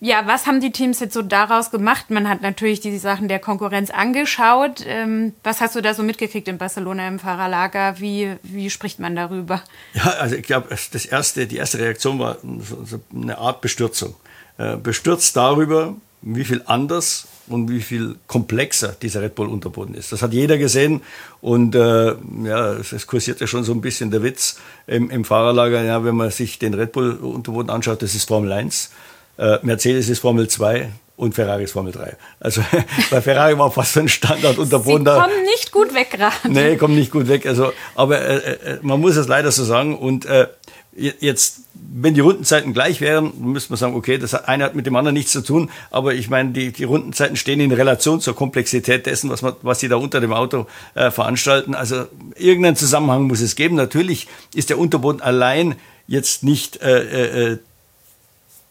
ja, 0.00 0.26
was 0.26 0.46
haben 0.46 0.60
die 0.60 0.72
Teams 0.72 1.00
jetzt 1.00 1.14
so 1.14 1.22
daraus 1.22 1.70
gemacht? 1.70 2.10
Man 2.10 2.28
hat 2.28 2.42
natürlich 2.42 2.80
die 2.80 2.96
Sachen 2.98 3.28
der 3.28 3.38
Konkurrenz 3.38 3.90
angeschaut. 3.90 4.84
Ähm, 4.86 5.34
was 5.42 5.60
hast 5.60 5.76
du 5.76 5.80
da 5.80 5.94
so 5.94 6.02
mitgekriegt 6.02 6.48
in 6.48 6.58
Barcelona 6.58 7.06
im 7.08 7.18
Fahrerlager? 7.18 8.00
Wie, 8.00 8.36
wie 8.42 8.70
spricht 8.70 8.98
man 8.98 9.14
darüber? 9.16 9.62
Ja, 9.94 10.04
also 10.20 10.36
ich 10.36 10.44
glaube, 10.44 10.68
erste, 11.10 11.46
die 11.46 11.56
erste 11.56 11.78
Reaktion 11.78 12.18
war 12.18 12.38
so 12.42 13.00
eine 13.14 13.38
Art 13.38 13.60
Bestürzung. 13.60 14.14
Äh, 14.58 14.76
bestürzt 14.76 15.36
darüber, 15.36 15.94
wie 16.22 16.44
viel 16.44 16.62
anders 16.64 17.28
und 17.46 17.70
wie 17.70 17.80
viel 17.80 18.16
komplexer 18.26 18.96
dieser 19.00 19.22
Red 19.22 19.34
Bull 19.34 19.48
Unterboden 19.48 19.94
ist. 19.94 20.12
Das 20.12 20.22
hat 20.22 20.32
jeder 20.32 20.58
gesehen 20.58 21.02
und 21.40 21.74
äh, 21.74 22.14
ja, 22.44 22.72
es 22.72 23.06
kursiert 23.06 23.40
ja 23.40 23.46
schon 23.46 23.64
so 23.64 23.72
ein 23.72 23.80
bisschen 23.80 24.10
der 24.10 24.22
Witz 24.22 24.58
im, 24.86 25.10
im 25.10 25.24
Fahrerlager, 25.24 25.82
ja, 25.82 26.04
wenn 26.04 26.16
man 26.16 26.30
sich 26.30 26.58
den 26.58 26.74
Red 26.74 26.92
Bull 26.92 27.12
Unterboden 27.12 27.70
anschaut, 27.70 28.02
das 28.02 28.14
ist 28.14 28.26
Formel 28.26 28.50
1. 28.50 28.90
Äh, 29.38 29.58
Mercedes 29.62 30.08
ist 30.08 30.20
Formel 30.20 30.48
2 30.48 30.90
und 31.16 31.34
Ferrari 31.34 31.64
ist 31.64 31.72
Formel 31.72 31.92
3. 31.92 32.16
Also 32.40 32.62
bei 33.10 33.20
Ferrari 33.22 33.58
war 33.58 33.70
fast 33.70 33.94
so 33.94 34.00
ein 34.00 34.08
Standard 34.08 34.58
unter 34.58 34.78
da. 34.78 35.22
kommen 35.22 35.42
nicht 35.44 35.72
gut 35.72 35.94
weg 35.94 36.10
gerade. 36.10 36.34
Nee, 36.48 36.76
kommen 36.76 36.94
nicht 36.94 37.10
gut 37.10 37.28
weg. 37.28 37.46
Also, 37.46 37.72
aber 37.94 38.20
äh, 38.20 38.36
äh, 38.36 38.78
man 38.82 39.00
muss 39.00 39.16
es 39.16 39.26
leider 39.26 39.50
so 39.50 39.64
sagen. 39.64 39.96
Und 39.98 40.26
äh, 40.26 40.48
jetzt, 40.94 41.60
wenn 41.74 42.14
die 42.14 42.20
Rundenzeiten 42.20 42.72
gleich 42.72 43.00
wären, 43.00 43.32
müsste 43.38 43.72
man 43.72 43.78
sagen, 43.78 43.94
okay, 43.94 44.18
das 44.18 44.34
eine 44.34 44.64
hat 44.64 44.74
mit 44.74 44.86
dem 44.86 44.96
anderen 44.96 45.14
nichts 45.14 45.32
zu 45.32 45.42
tun. 45.42 45.70
Aber 45.90 46.14
ich 46.14 46.28
meine, 46.28 46.50
die, 46.50 46.72
die 46.72 46.84
Rundenzeiten 46.84 47.36
stehen 47.36 47.60
in 47.60 47.72
Relation 47.72 48.20
zur 48.20 48.34
Komplexität 48.34 49.06
dessen, 49.06 49.30
was, 49.30 49.42
man, 49.42 49.54
was 49.62 49.80
sie 49.80 49.88
da 49.88 49.96
unter 49.96 50.20
dem 50.20 50.32
Auto 50.34 50.66
äh, 50.94 51.10
veranstalten. 51.10 51.74
Also 51.74 52.06
irgendeinen 52.36 52.76
Zusammenhang 52.76 53.24
muss 53.24 53.40
es 53.40 53.56
geben. 53.56 53.76
Natürlich 53.76 54.28
ist 54.54 54.68
der 54.68 54.78
Unterboden 54.78 55.22
allein 55.22 55.76
jetzt 56.06 56.44
nicht 56.44 56.80
äh, 56.82 57.52
äh, 57.52 57.58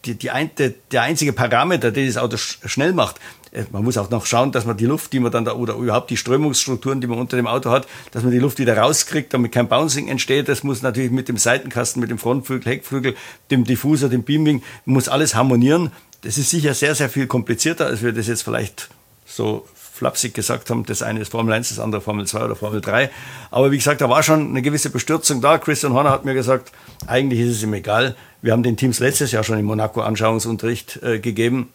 die, 0.06 0.14
die 0.14 0.30
ein, 0.30 0.50
der, 0.56 0.72
der 0.90 1.02
einzige 1.02 1.32
Parameter, 1.32 1.90
der 1.90 2.06
das 2.06 2.16
Auto 2.16 2.36
sch 2.36 2.58
schnell 2.64 2.92
macht. 2.92 3.16
Äh, 3.52 3.64
man 3.72 3.84
muss 3.84 3.98
auch 3.98 4.10
noch 4.10 4.26
schauen, 4.26 4.52
dass 4.52 4.64
man 4.64 4.76
die 4.76 4.86
Luft, 4.86 5.12
die 5.12 5.20
man 5.20 5.32
dann 5.32 5.44
da, 5.44 5.54
oder 5.54 5.74
überhaupt 5.74 6.10
die 6.10 6.16
Strömungsstrukturen, 6.16 7.00
die 7.00 7.06
man 7.06 7.18
unter 7.18 7.36
dem 7.36 7.46
Auto 7.46 7.70
hat, 7.70 7.86
dass 8.12 8.22
man 8.22 8.32
die 8.32 8.38
Luft 8.38 8.58
wieder 8.58 8.76
rauskriegt, 8.76 9.34
damit 9.34 9.52
kein 9.52 9.68
Bouncing 9.68 10.08
entsteht. 10.08 10.48
Das 10.48 10.62
muss 10.62 10.82
natürlich 10.82 11.10
mit 11.10 11.28
dem 11.28 11.36
Seitenkasten, 11.36 12.00
mit 12.00 12.10
dem 12.10 12.18
Frontflügel, 12.18 12.72
Heckflügel, 12.72 13.16
dem 13.50 13.64
Diffuser, 13.64 14.08
dem 14.08 14.22
Beaming, 14.22 14.62
muss 14.84 15.08
alles 15.08 15.34
harmonieren. 15.34 15.92
Das 16.22 16.38
ist 16.38 16.50
sicher 16.50 16.74
sehr, 16.74 16.94
sehr 16.94 17.08
viel 17.08 17.26
komplizierter, 17.26 17.86
als 17.86 18.02
wir 18.02 18.12
das 18.12 18.26
jetzt 18.26 18.42
vielleicht 18.42 18.88
so 19.26 19.66
flapsig 19.96 20.34
gesagt 20.34 20.70
haben, 20.70 20.84
das 20.84 21.02
eine 21.02 21.20
ist 21.20 21.30
Formel 21.30 21.52
1, 21.54 21.70
das 21.70 21.78
andere 21.78 22.00
Formel 22.00 22.26
2 22.26 22.44
oder 22.44 22.56
Formel 22.56 22.80
3. 22.80 23.10
Aber 23.50 23.70
wie 23.70 23.76
gesagt, 23.76 24.00
da 24.00 24.08
war 24.08 24.22
schon 24.22 24.50
eine 24.50 24.62
gewisse 24.62 24.90
Bestürzung 24.90 25.40
da. 25.40 25.58
Christian 25.58 25.92
Horner 25.92 26.10
hat 26.10 26.24
mir 26.24 26.34
gesagt, 26.34 26.72
eigentlich 27.06 27.40
ist 27.40 27.56
es 27.56 27.62
ihm 27.62 27.74
egal. 27.74 28.14
Wir 28.42 28.52
haben 28.52 28.62
den 28.62 28.76
Teams 28.76 29.00
letztes 29.00 29.32
Jahr 29.32 29.42
schon 29.42 29.58
in 29.58 29.64
Monaco 29.64 30.00
Anschauungsunterricht 30.00 31.02
äh, 31.02 31.18
gegeben. 31.18 31.70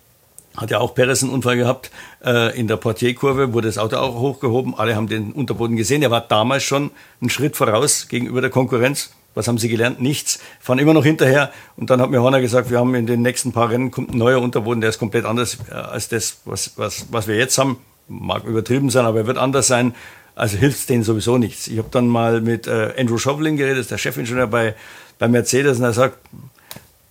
Hat 0.55 0.69
ja 0.69 0.79
auch 0.79 0.93
Perez 0.93 1.23
einen 1.23 1.31
Unfall 1.31 1.55
gehabt 1.55 1.91
äh, 2.25 2.57
in 2.59 2.67
der 2.67 2.75
Portierkurve, 2.75 3.53
wurde 3.53 3.69
das 3.69 3.77
Auto 3.77 3.95
auch 3.97 4.15
hochgehoben. 4.15 4.75
Alle 4.77 4.95
haben 4.95 5.07
den 5.07 5.31
Unterboden 5.31 5.77
gesehen. 5.77 6.03
Er 6.03 6.11
war 6.11 6.21
damals 6.21 6.63
schon 6.63 6.91
einen 7.21 7.29
Schritt 7.29 7.55
voraus 7.55 8.07
gegenüber 8.09 8.41
der 8.41 8.49
Konkurrenz. 8.49 9.11
Was 9.33 9.47
haben 9.47 9.57
sie 9.57 9.69
gelernt? 9.69 10.01
Nichts. 10.01 10.39
Fahren 10.59 10.79
immer 10.79 10.93
noch 10.93 11.05
hinterher. 11.05 11.53
Und 11.77 11.89
dann 11.89 12.01
hat 12.01 12.09
mir 12.09 12.21
Horner 12.21 12.41
gesagt, 12.41 12.69
wir 12.69 12.79
haben 12.79 12.93
in 12.95 13.07
den 13.07 13.21
nächsten 13.21 13.53
paar 13.53 13.69
Rennen 13.69 13.89
kommt 13.89 14.13
ein 14.13 14.17
neuer 14.17 14.41
Unterboden, 14.41 14.81
der 14.81 14.89
ist 14.89 14.99
komplett 14.99 15.23
anders 15.23 15.57
äh, 15.69 15.73
als 15.73 16.09
das, 16.09 16.41
was, 16.43 16.73
was, 16.75 17.05
was 17.11 17.27
wir 17.27 17.37
jetzt 17.37 17.57
haben. 17.57 17.77
Mag 18.11 18.43
übertrieben 18.43 18.89
sein, 18.89 19.05
aber 19.05 19.19
er 19.19 19.27
wird 19.27 19.37
anders 19.37 19.67
sein. 19.67 19.95
Also 20.35 20.57
hilft 20.57 20.79
es 20.79 20.85
denen 20.85 21.03
sowieso 21.03 21.37
nichts. 21.37 21.67
Ich 21.67 21.77
habe 21.77 21.89
dann 21.91 22.07
mal 22.07 22.41
mit 22.41 22.67
äh, 22.67 22.93
Andrew 22.97 23.17
Chauvelin 23.17 23.57
geredet, 23.57 23.89
der 23.89 23.97
Chefingenieur 23.97 24.47
bei, 24.47 24.75
bei 25.19 25.27
Mercedes, 25.27 25.77
und 25.77 25.83
er 25.83 25.93
sagt, 25.93 26.17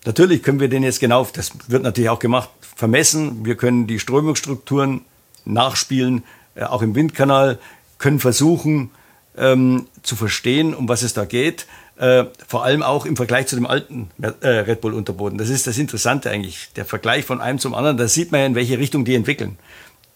natürlich 0.05 0.43
können 0.43 0.61
wir 0.61 0.69
den 0.69 0.83
jetzt 0.83 1.01
genau, 1.01 1.27
das 1.33 1.53
wird 1.69 1.83
natürlich 1.83 2.11
auch 2.11 2.19
gemacht, 2.19 2.51
vermessen. 2.77 3.45
Wir 3.45 3.57
können 3.57 3.87
die 3.87 3.99
Strömungsstrukturen 3.99 5.03
nachspielen, 5.45 6.23
äh, 6.55 6.65
auch 6.65 6.83
im 6.83 6.95
Windkanal, 6.95 7.59
können 7.99 8.21
versuchen 8.21 8.91
ähm, 9.37 9.87
zu 10.03 10.17
verstehen, 10.17 10.75
um 10.75 10.89
was 10.89 11.03
es 11.03 11.15
da 11.15 11.25
geht. 11.25 11.67
Äh, 11.99 12.25
vor 12.49 12.65
allem 12.65 12.83
auch 12.83 13.05
im 13.05 13.15
Vergleich 13.15 13.47
zu 13.47 13.57
dem 13.57 13.67
alten 13.67 14.11
äh, 14.23 14.49
Red 14.49 14.81
Bull 14.81 14.95
Unterboden. 14.95 15.37
Das 15.37 15.51
ist 15.51 15.67
das 15.67 15.77
Interessante 15.77 16.31
eigentlich, 16.31 16.71
der 16.75 16.87
Vergleich 16.87 17.27
von 17.27 17.43
einem 17.43 17.59
zum 17.59 17.75
anderen. 17.75 17.99
Da 17.99 18.09
sieht 18.09 18.33
man 18.33 18.41
ja, 18.41 18.47
in 18.47 18.55
welche 18.55 18.79
Richtung 18.79 19.05
die 19.05 19.15
entwickeln. 19.15 19.59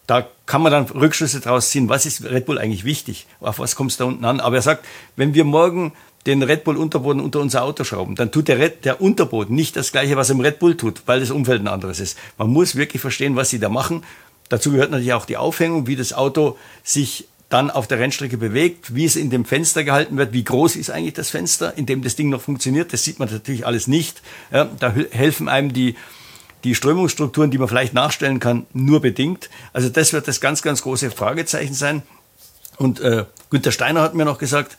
Da 0.07 0.29
kann 0.47 0.63
man 0.63 0.71
dann 0.71 0.85
Rückschlüsse 0.85 1.41
daraus 1.41 1.71
ziehen, 1.71 1.89
was 1.89 2.05
ist 2.05 2.25
Red 2.25 2.47
Bull 2.47 2.59
eigentlich 2.59 2.85
wichtig, 2.85 3.27
auf 3.41 3.59
was 3.59 3.75
kommt 3.75 3.91
es 3.91 3.97
da 3.97 4.05
unten 4.05 4.25
an. 4.25 4.41
Aber 4.41 4.57
er 4.57 4.63
sagt, 4.63 4.85
wenn 5.17 5.35
wir 5.35 5.45
morgen 5.45 5.93
den 6.27 6.43
Red 6.43 6.65
Bull 6.65 6.77
Unterboden 6.77 7.23
unter 7.23 7.41
unser 7.41 7.63
Auto 7.63 7.85
schrauben, 7.85 8.15
dann 8.15 8.31
tut 8.31 8.49
der, 8.49 8.59
Red, 8.59 8.85
der 8.85 9.01
Unterboden 9.01 9.55
nicht 9.55 9.77
das 9.77 9.93
gleiche, 9.93 10.17
was 10.17 10.31
im 10.31 10.41
Red 10.41 10.59
Bull 10.59 10.77
tut, 10.77 11.03
weil 11.07 11.21
das 11.21 11.31
Umfeld 11.31 11.63
ein 11.63 11.69
anderes 11.69 12.01
ist. 12.01 12.19
Man 12.39 12.49
muss 12.49 12.77
wirklich 12.77 13.01
verstehen, 13.01 13.37
was 13.37 13.51
sie 13.51 13.59
da 13.59 13.69
machen. 13.69 14.05
Dazu 14.49 14.71
gehört 14.71 14.91
natürlich 14.91 15.13
auch 15.13 15.27
die 15.27 15.37
Aufhängung, 15.37 15.87
wie 15.87 15.97
das 15.97 16.13
Auto 16.13 16.57
sich 16.83 17.27
dann 17.49 17.71
auf 17.71 17.87
der 17.87 17.99
Rennstrecke 17.99 18.37
bewegt, 18.37 18.95
wie 18.95 19.05
es 19.05 19.17
in 19.17 19.31
dem 19.31 19.45
Fenster 19.45 19.85
gehalten 19.85 20.17
wird, 20.17 20.33
wie 20.33 20.45
groß 20.45 20.77
ist 20.77 20.91
eigentlich 20.91 21.15
das 21.15 21.31
Fenster, 21.31 21.77
in 21.77 21.87
dem 21.87 22.03
das 22.03 22.17
Ding 22.17 22.31
noch 22.31 22.41
funktioniert. 22.41 22.93
Das 22.93 23.05
sieht 23.05 23.19
man 23.19 23.31
natürlich 23.31 23.67
alles 23.67 23.87
nicht. 23.87 24.23
Ja, 24.51 24.65
da 24.65 24.93
helfen 25.11 25.49
einem 25.49 25.73
die, 25.73 25.95
die 26.65 26.75
Strömungsstrukturen, 26.75 27.51
die 27.51 27.59
man 27.59 27.69
vielleicht 27.69 27.95
nachstellen 27.95 28.41
kann, 28.41 28.67
nur 28.73 29.01
bedingt. 29.01 29.51
Also 29.73 29.89
das 29.89 30.13
wird 30.13 30.27
das 30.27 30.41
ganz, 30.41 30.63
ganz 30.63 30.83
große 30.83 31.11
Fragezeichen 31.11 31.75
sein. 31.75 32.03
Und 32.77 33.01
äh, 33.01 33.27
Günter 33.51 33.71
Steiner 33.71 34.03
hat 34.03 34.15
mir 34.15 34.25
noch 34.25 34.39
gesagt, 34.39 34.77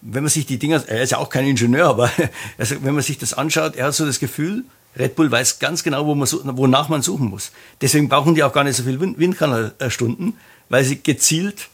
wenn 0.00 0.22
man 0.22 0.30
sich 0.30 0.46
die 0.46 0.58
Dinger, 0.58 0.82
er 0.86 1.02
ist 1.02 1.10
ja 1.10 1.18
auch 1.18 1.28
kein 1.28 1.46
Ingenieur, 1.46 1.88
aber 1.88 2.10
also 2.58 2.76
wenn 2.82 2.94
man 2.94 3.02
sich 3.02 3.18
das 3.18 3.34
anschaut, 3.34 3.76
er 3.76 3.86
hat 3.86 3.94
so 3.94 4.06
das 4.06 4.20
Gefühl, 4.20 4.64
Red 4.96 5.16
Bull 5.16 5.30
weiß 5.30 5.58
ganz 5.58 5.82
genau, 5.82 6.06
wo 6.06 6.14
man, 6.14 6.28
wonach 6.56 6.88
man 6.88 7.02
suchen 7.02 7.28
muss. 7.28 7.52
Deswegen 7.80 8.08
brauchen 8.08 8.34
die 8.34 8.42
auch 8.42 8.52
gar 8.52 8.64
nicht 8.64 8.76
so 8.76 8.84
viel 8.84 8.98
Windkanalstunden, 9.00 10.34
weil 10.68 10.84
sie 10.84 11.02
gezielt 11.02 11.68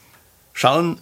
schauen, 0.55 0.99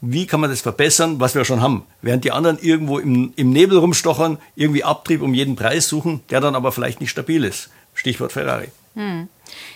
wie 0.00 0.26
kann 0.26 0.40
man 0.40 0.50
das 0.50 0.60
verbessern, 0.60 1.20
was 1.20 1.34
wir 1.34 1.44
schon 1.44 1.60
haben. 1.60 1.84
Während 2.02 2.24
die 2.24 2.32
anderen 2.32 2.58
irgendwo 2.58 2.98
im, 2.98 3.32
im 3.36 3.50
Nebel 3.50 3.78
rumstochern, 3.78 4.38
irgendwie 4.54 4.84
Abtrieb 4.84 5.22
um 5.22 5.34
jeden 5.34 5.56
Preis 5.56 5.88
suchen, 5.88 6.20
der 6.30 6.40
dann 6.40 6.54
aber 6.54 6.72
vielleicht 6.72 7.00
nicht 7.00 7.10
stabil 7.10 7.44
ist. 7.44 7.70
Stichwort 7.94 8.32
Ferrari. 8.32 8.68
Hm. 8.94 9.28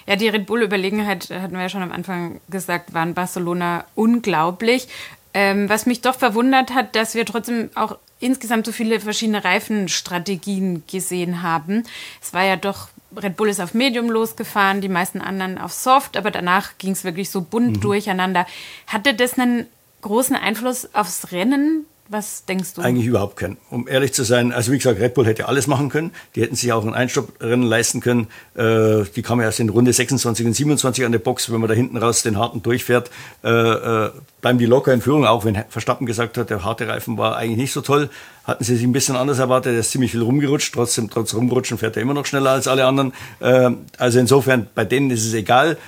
Ja, 0.06 0.16
die 0.16 0.28
Red 0.28 0.46
Bull-Überlegenheit, 0.46 1.30
hatten 1.30 1.54
wir 1.54 1.62
ja 1.62 1.68
schon 1.68 1.82
am 1.82 1.92
Anfang 1.92 2.40
gesagt, 2.48 2.94
war 2.94 3.02
in 3.02 3.14
Barcelona 3.14 3.84
unglaublich. 3.94 4.88
Ähm, 5.34 5.68
was 5.68 5.86
mich 5.86 6.02
doch 6.02 6.14
verwundert 6.14 6.74
hat, 6.74 6.94
dass 6.94 7.14
wir 7.14 7.24
trotzdem 7.24 7.70
auch 7.74 7.96
insgesamt 8.20 8.66
so 8.66 8.72
viele 8.72 9.00
verschiedene 9.00 9.44
Reifenstrategien 9.44 10.84
gesehen 10.86 11.42
haben. 11.42 11.84
Es 12.20 12.34
war 12.34 12.44
ja 12.44 12.56
doch 12.56 12.88
Red 13.16 13.36
Bull 13.36 13.48
ist 13.48 13.60
auf 13.60 13.74
Medium 13.74 14.10
losgefahren, 14.10 14.80
die 14.80 14.88
meisten 14.88 15.20
anderen 15.20 15.58
auf 15.58 15.72
Soft, 15.72 16.16
aber 16.16 16.30
danach 16.30 16.78
ging 16.78 16.92
es 16.92 17.04
wirklich 17.04 17.30
so 17.30 17.42
bunt 17.42 17.76
mhm. 17.76 17.80
durcheinander. 17.80 18.46
Hatte 18.86 19.14
das 19.14 19.38
einen 19.38 19.66
großen 20.02 20.36
Einfluss 20.36 20.88
aufs 20.94 21.32
Rennen? 21.32 21.86
Was 22.08 22.44
denkst 22.44 22.74
du? 22.74 22.82
Eigentlich 22.82 23.06
überhaupt 23.06 23.36
keinen. 23.36 23.56
Um 23.70 23.88
ehrlich 23.88 24.12
zu 24.12 24.22
sein, 24.22 24.52
also 24.52 24.70
wie 24.70 24.76
gesagt, 24.76 25.00
Red 25.00 25.14
Bull 25.14 25.24
hätte 25.24 25.48
alles 25.48 25.66
machen 25.66 25.88
können. 25.88 26.10
Die 26.34 26.42
hätten 26.42 26.54
sich 26.54 26.70
auch 26.70 26.84
ein 26.84 26.92
Einstopprennen 26.92 27.62
leisten 27.62 28.00
können. 28.00 28.26
Äh, 28.54 29.04
die 29.16 29.22
kamen 29.22 29.40
erst 29.40 29.60
in 29.60 29.70
Runde 29.70 29.94
26 29.94 30.44
und 30.44 30.52
27 30.52 31.06
an 31.06 31.12
der 31.12 31.20
Box. 31.20 31.50
Wenn 31.50 31.60
man 31.60 31.68
da 31.68 31.74
hinten 31.74 31.96
raus 31.96 32.22
den 32.22 32.36
harten 32.36 32.62
durchfährt, 32.62 33.10
äh, 33.42 33.48
äh, 33.48 34.10
bleiben 34.42 34.58
die 34.58 34.66
locker 34.66 34.92
in 34.92 35.00
Führung. 35.00 35.24
Auch 35.24 35.46
wenn 35.46 35.56
Verstappen 35.70 36.04
gesagt 36.04 36.36
hat, 36.36 36.50
der 36.50 36.64
harte 36.64 36.86
Reifen 36.86 37.16
war 37.16 37.36
eigentlich 37.36 37.56
nicht 37.56 37.72
so 37.72 37.80
toll, 37.80 38.10
hatten 38.44 38.62
sie 38.62 38.76
sich 38.76 38.84
ein 38.84 38.92
bisschen 38.92 39.16
anders 39.16 39.38
erwartet. 39.38 39.72
Er 39.72 39.80
ist 39.80 39.92
ziemlich 39.92 40.10
viel 40.10 40.22
rumgerutscht. 40.22 40.74
Trotzdem, 40.74 41.08
trotz 41.08 41.32
Rumrutschen 41.32 41.78
fährt 41.78 41.96
er 41.96 42.02
immer 42.02 42.14
noch 42.14 42.26
schneller 42.26 42.50
als 42.50 42.68
alle 42.68 42.84
anderen. 42.84 43.14
Äh, 43.40 43.70
also 43.96 44.18
insofern, 44.18 44.66
bei 44.74 44.84
denen 44.84 45.10
ist 45.10 45.24
es 45.24 45.32
egal. 45.32 45.78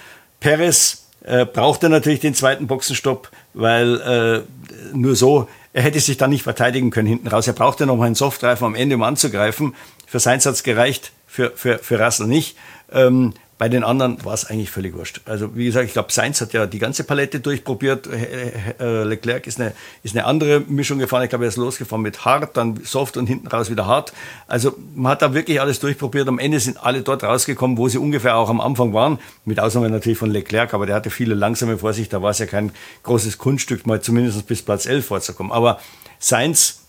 Perez 0.40 1.03
äh, 1.24 1.44
brauchte 1.44 1.88
natürlich 1.88 2.20
den 2.20 2.34
zweiten 2.34 2.66
Boxenstopp, 2.66 3.30
weil 3.52 4.00
äh, 4.00 4.96
nur 4.96 5.16
so 5.16 5.48
er 5.74 5.82
hätte 5.82 5.98
sich 5.98 6.16
dann 6.16 6.30
nicht 6.30 6.44
verteidigen 6.44 6.90
können 6.90 7.08
hinten 7.08 7.26
raus. 7.26 7.48
Er 7.48 7.52
brauchte 7.52 7.84
noch 7.84 7.96
mal 7.96 8.06
einen 8.06 8.14
Softreifen 8.14 8.64
am 8.64 8.74
Ende, 8.76 8.94
um 8.94 9.02
anzugreifen. 9.02 9.74
Für 10.06 10.18
es 10.18 10.62
gereicht, 10.62 11.10
für, 11.26 11.50
für, 11.56 11.78
für 11.78 12.00
Russell 12.00 12.28
nicht. 12.28 12.56
Ähm, 12.92 13.34
bei 13.56 13.68
den 13.68 13.84
anderen 13.84 14.24
war 14.24 14.34
es 14.34 14.44
eigentlich 14.46 14.70
völlig 14.70 14.94
wurscht. 14.94 15.20
Also 15.26 15.54
wie 15.54 15.66
gesagt, 15.66 15.86
ich 15.86 15.92
glaube, 15.92 16.10
Sainz 16.12 16.40
hat 16.40 16.52
ja 16.52 16.66
die 16.66 16.80
ganze 16.80 17.04
Palette 17.04 17.38
durchprobiert. 17.38 18.08
Äh, 18.08 19.04
Leclerc 19.04 19.46
ist 19.46 19.60
eine, 19.60 19.72
ist 20.02 20.16
eine 20.16 20.24
andere 20.24 20.60
Mischung 20.60 20.98
gefahren. 20.98 21.22
Ich 21.22 21.28
glaube, 21.28 21.44
er 21.44 21.48
ist 21.48 21.56
losgefahren 21.56 22.02
mit 22.02 22.24
hart, 22.24 22.56
dann 22.56 22.80
soft 22.82 23.16
und 23.16 23.26
hinten 23.26 23.46
raus 23.46 23.70
wieder 23.70 23.86
hart. 23.86 24.12
Also 24.48 24.74
man 24.96 25.12
hat 25.12 25.22
da 25.22 25.34
wirklich 25.34 25.60
alles 25.60 25.78
durchprobiert. 25.78 26.26
Am 26.26 26.40
Ende 26.40 26.58
sind 26.58 26.82
alle 26.82 27.02
dort 27.02 27.22
rausgekommen, 27.22 27.78
wo 27.78 27.86
sie 27.86 27.98
ungefähr 27.98 28.36
auch 28.36 28.50
am 28.50 28.60
Anfang 28.60 28.92
waren. 28.92 29.20
Mit 29.44 29.60
Ausnahme 29.60 29.88
natürlich 29.88 30.18
von 30.18 30.30
Leclerc, 30.30 30.74
aber 30.74 30.86
der 30.86 30.96
hatte 30.96 31.10
viele 31.10 31.34
langsame 31.34 31.78
vor 31.78 31.92
sich. 31.92 32.08
Da 32.08 32.22
war 32.22 32.30
es 32.30 32.40
ja 32.40 32.46
kein 32.46 32.72
großes 33.04 33.38
Kunststück, 33.38 33.86
mal 33.86 34.00
zumindest 34.00 34.46
bis 34.48 34.62
Platz 34.62 34.86
11 34.86 35.06
vorzukommen. 35.06 35.52
Aber 35.52 35.78
Sainz 36.18 36.80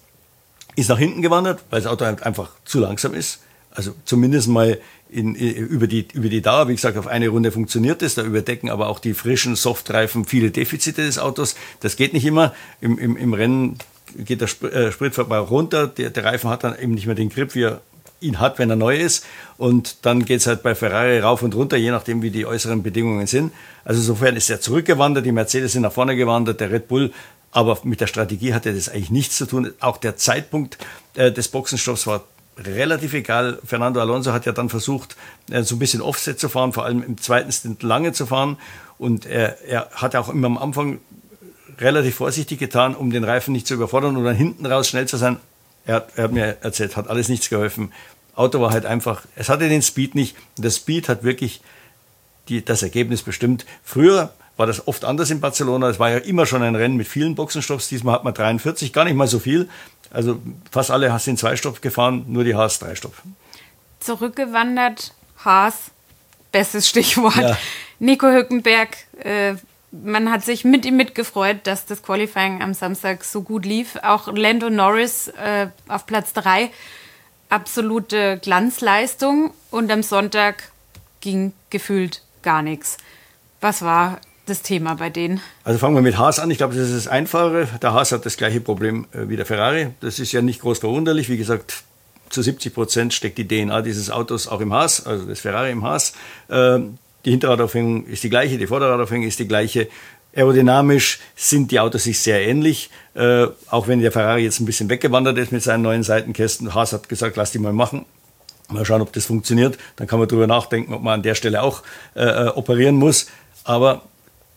ist 0.75 0.89
nach 0.89 0.97
hinten 0.97 1.21
gewandert, 1.21 1.63
weil 1.69 1.81
das 1.81 1.91
Auto 1.91 2.05
einfach 2.05 2.49
zu 2.65 2.79
langsam 2.79 3.13
ist. 3.13 3.41
Also 3.75 3.93
zumindest 4.05 4.47
mal 4.47 4.79
in, 5.09 5.35
über, 5.35 5.87
die, 5.87 6.07
über 6.13 6.29
die 6.29 6.41
Dauer, 6.41 6.67
wie 6.67 6.75
gesagt, 6.75 6.97
auf 6.97 7.07
eine 7.07 7.29
Runde 7.29 7.51
funktioniert 7.51 8.01
es. 8.01 8.15
Da 8.15 8.23
überdecken 8.23 8.69
aber 8.69 8.87
auch 8.87 8.99
die 8.99 9.13
frischen 9.13 9.55
Softreifen 9.55 10.25
viele 10.25 10.51
Defizite 10.51 11.05
des 11.05 11.19
Autos. 11.19 11.55
Das 11.79 11.95
geht 11.95 12.13
nicht 12.13 12.25
immer. 12.25 12.53
Im, 12.81 12.97
im, 12.97 13.15
im 13.15 13.33
Rennen 13.33 13.77
geht 14.17 14.41
der 14.41 14.49
äh, 14.71 14.91
Spritverbrauch 14.91 15.51
runter. 15.51 15.87
Der, 15.87 16.09
der 16.09 16.25
Reifen 16.25 16.49
hat 16.49 16.63
dann 16.63 16.77
eben 16.77 16.93
nicht 16.93 17.05
mehr 17.05 17.15
den 17.15 17.29
Grip, 17.29 17.55
wie 17.55 17.63
er 17.63 17.81
ihn 18.19 18.39
hat, 18.39 18.59
wenn 18.59 18.69
er 18.69 18.75
neu 18.75 18.97
ist. 18.97 19.25
Und 19.57 20.05
dann 20.05 20.25
geht 20.25 20.41
es 20.41 20.47
halt 20.47 20.63
bei 20.63 20.73
Ferrari 20.73 21.19
rauf 21.19 21.43
und 21.43 21.55
runter, 21.55 21.77
je 21.77 21.91
nachdem, 21.91 22.21
wie 22.21 22.31
die 22.31 22.45
äußeren 22.45 22.81
Bedingungen 22.81 23.27
sind. 23.27 23.53
Also 23.83 24.01
insofern 24.01 24.35
ist 24.35 24.49
er 24.49 24.59
zurückgewandert, 24.59 25.25
die 25.25 25.31
Mercedes 25.31 25.73
sind 25.73 25.83
nach 25.83 25.93
vorne 25.93 26.15
gewandert, 26.15 26.59
der 26.59 26.71
Red 26.71 26.87
Bull. 26.87 27.13
Aber 27.51 27.77
mit 27.83 28.01
der 28.01 28.07
Strategie 28.07 28.53
hatte 28.53 28.73
das 28.73 28.89
eigentlich 28.89 29.11
nichts 29.11 29.37
zu 29.37 29.45
tun. 29.45 29.71
Auch 29.79 29.97
der 29.97 30.17
Zeitpunkt 30.17 30.77
äh, 31.13 31.31
des 31.31 31.47
Boxenstoffs 31.47 32.07
war 32.07 32.23
relativ 32.57 33.13
egal. 33.13 33.59
Fernando 33.65 33.99
Alonso 33.99 34.33
hat 34.33 34.45
ja 34.45 34.51
dann 34.51 34.69
versucht, 34.69 35.15
äh, 35.49 35.63
so 35.63 35.75
ein 35.75 35.79
bisschen 35.79 36.01
Offset 36.01 36.39
zu 36.39 36.49
fahren, 36.49 36.73
vor 36.73 36.85
allem 36.85 37.03
im 37.03 37.17
zweiten 37.17 37.51
Stint 37.51 37.83
lange 37.83 38.13
zu 38.13 38.25
fahren. 38.25 38.57
Und 38.97 39.25
er, 39.25 39.61
er 39.63 39.89
hat 39.91 40.15
auch 40.15 40.29
immer 40.29 40.47
am 40.47 40.57
Anfang 40.57 40.99
relativ 41.79 42.15
vorsichtig 42.15 42.59
getan, 42.59 42.95
um 42.95 43.11
den 43.11 43.23
Reifen 43.23 43.51
nicht 43.51 43.67
zu 43.67 43.73
überfordern 43.73 44.15
und 44.15 44.23
dann 44.23 44.35
hinten 44.35 44.65
raus 44.65 44.87
schnell 44.87 45.07
zu 45.07 45.17
sein. 45.17 45.37
Er 45.85 45.95
hat, 45.95 46.09
er 46.15 46.23
hat 46.25 46.31
mir 46.31 46.57
erzählt, 46.61 46.95
hat 46.95 47.09
alles 47.09 47.27
nichts 47.27 47.49
geholfen. 47.49 47.91
Auto 48.35 48.59
war 48.59 48.71
halt 48.71 48.85
einfach, 48.85 49.23
es 49.35 49.49
hatte 49.49 49.69
den 49.69 49.81
Speed 49.81 50.15
nicht. 50.15 50.35
Der 50.57 50.71
Speed 50.71 51.09
hat 51.09 51.23
wirklich 51.23 51.61
die, 52.47 52.63
das 52.63 52.83
Ergebnis 52.83 53.23
bestimmt. 53.23 53.65
Früher 53.83 54.33
war 54.57 54.67
das 54.67 54.87
oft 54.87 55.05
anders 55.05 55.29
in 55.31 55.41
Barcelona. 55.41 55.89
Es 55.89 55.99
war 55.99 56.09
ja 56.09 56.17
immer 56.17 56.45
schon 56.45 56.63
ein 56.63 56.75
Rennen 56.75 56.95
mit 56.95 57.07
vielen 57.07 57.35
Boxenstopps. 57.35 57.89
Diesmal 57.89 58.15
hat 58.15 58.23
man 58.23 58.33
43, 58.33 58.93
gar 58.93 59.05
nicht 59.05 59.15
mal 59.15 59.27
so 59.27 59.39
viel. 59.39 59.69
Also 60.11 60.41
fast 60.71 60.91
alle 60.91 61.17
sind 61.19 61.39
zwei 61.39 61.55
Stopp 61.55 61.81
gefahren, 61.81 62.25
nur 62.27 62.43
die 62.43 62.55
Haas 62.55 62.79
drei 62.79 62.95
Stopp. 62.95 63.13
Zurückgewandert, 63.99 65.13
Haas, 65.43 65.91
bestes 66.51 66.87
Stichwort. 66.87 67.35
Ja. 67.35 67.57
Nico 67.99 68.27
Hückenberg, 68.27 68.95
äh, 69.19 69.55
man 69.91 70.31
hat 70.31 70.43
sich 70.43 70.63
mit 70.65 70.85
ihm 70.85 70.97
mitgefreut, 70.97 71.59
dass 71.63 71.85
das 71.85 72.03
Qualifying 72.03 72.61
am 72.61 72.73
Samstag 72.73 73.23
so 73.23 73.41
gut 73.41 73.65
lief. 73.65 73.97
Auch 74.03 74.33
Lando 74.33 74.69
Norris 74.69 75.27
äh, 75.27 75.67
auf 75.87 76.05
Platz 76.05 76.33
3, 76.33 76.69
absolute 77.49 78.39
Glanzleistung. 78.41 79.53
Und 79.71 79.91
am 79.91 80.03
Sonntag 80.03 80.71
ging 81.21 81.53
gefühlt 81.69 82.21
gar 82.41 82.61
nichts. 82.61 82.97
Was 83.61 83.81
war 83.81 84.19
das 84.45 84.61
Thema 84.61 84.95
bei 84.95 85.09
denen? 85.09 85.41
Also 85.63 85.79
fangen 85.79 85.95
wir 85.95 86.01
mit 86.01 86.17
Haas 86.17 86.39
an. 86.39 86.49
Ich 86.51 86.57
glaube, 86.57 86.75
das 86.75 86.89
ist 86.89 87.05
das 87.05 87.07
Einfache. 87.07 87.67
Der 87.81 87.93
Haas 87.93 88.11
hat 88.11 88.25
das 88.25 88.37
gleiche 88.37 88.61
Problem 88.61 89.07
äh, 89.11 89.27
wie 89.29 89.35
der 89.35 89.45
Ferrari. 89.45 89.87
Das 90.01 90.19
ist 90.19 90.31
ja 90.31 90.41
nicht 90.41 90.61
groß 90.61 90.79
verwunderlich. 90.79 91.29
Wie 91.29 91.37
gesagt, 91.37 91.83
zu 92.29 92.41
70 92.41 92.73
Prozent 92.73 93.13
steckt 93.13 93.37
die 93.37 93.47
DNA 93.47 93.81
dieses 93.81 94.09
Autos 94.09 94.47
auch 94.47 94.61
im 94.61 94.73
Haas, 94.73 95.05
also 95.05 95.25
das 95.25 95.39
Ferrari 95.39 95.71
im 95.71 95.83
Haas. 95.83 96.13
Ähm, 96.49 96.97
Die 97.25 97.31
Hinterradaufhängung 97.31 98.05
ist 98.05 98.23
die 98.23 98.29
gleiche, 98.29 98.57
die 98.57 98.67
Vorderradaufhängung 98.67 99.27
ist 99.27 99.39
die 99.39 99.47
gleiche. 99.47 99.87
Aerodynamisch 100.35 101.19
sind 101.35 101.71
die 101.71 101.79
Autos 101.79 102.03
sich 102.03 102.19
sehr 102.19 102.45
ähnlich, 102.45 102.89
äh, 103.15 103.47
auch 103.69 103.87
wenn 103.87 104.01
der 104.01 104.11
Ferrari 104.11 104.43
jetzt 104.43 104.59
ein 104.59 104.65
bisschen 104.65 104.89
weggewandert 104.89 105.37
ist 105.37 105.51
mit 105.51 105.63
seinen 105.63 105.81
neuen 105.81 106.03
Seitenkästen. 106.03 106.73
Haas 106.75 106.93
hat 106.93 107.09
gesagt, 107.09 107.35
lass 107.37 107.51
die 107.51 107.59
mal 107.59 107.73
machen. 107.73 108.05
Mal 108.69 108.85
schauen, 108.85 109.01
ob 109.01 109.13
das 109.13 109.25
funktioniert. 109.25 109.77
Dann 109.95 110.07
kann 110.07 110.19
man 110.19 110.27
darüber 110.27 110.45
nachdenken, 110.47 110.93
ob 110.93 111.01
man 111.01 111.15
an 111.15 111.23
der 111.23 111.35
Stelle 111.35 111.61
auch 111.63 111.83
äh, 112.15 112.23
äh, 112.23 112.47
operieren 112.49 112.95
muss. 112.95 113.27
Aber 113.63 114.01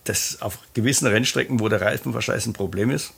das 0.09 0.40
auf 0.40 0.59
gewissen 0.75 1.07
Rennstrecken, 1.07 1.61
wo 1.61 1.68
der 1.68 1.81
Reifenverschleiß 1.81 2.47
ein 2.47 2.53
Problem 2.53 2.90
ist, 2.90 3.12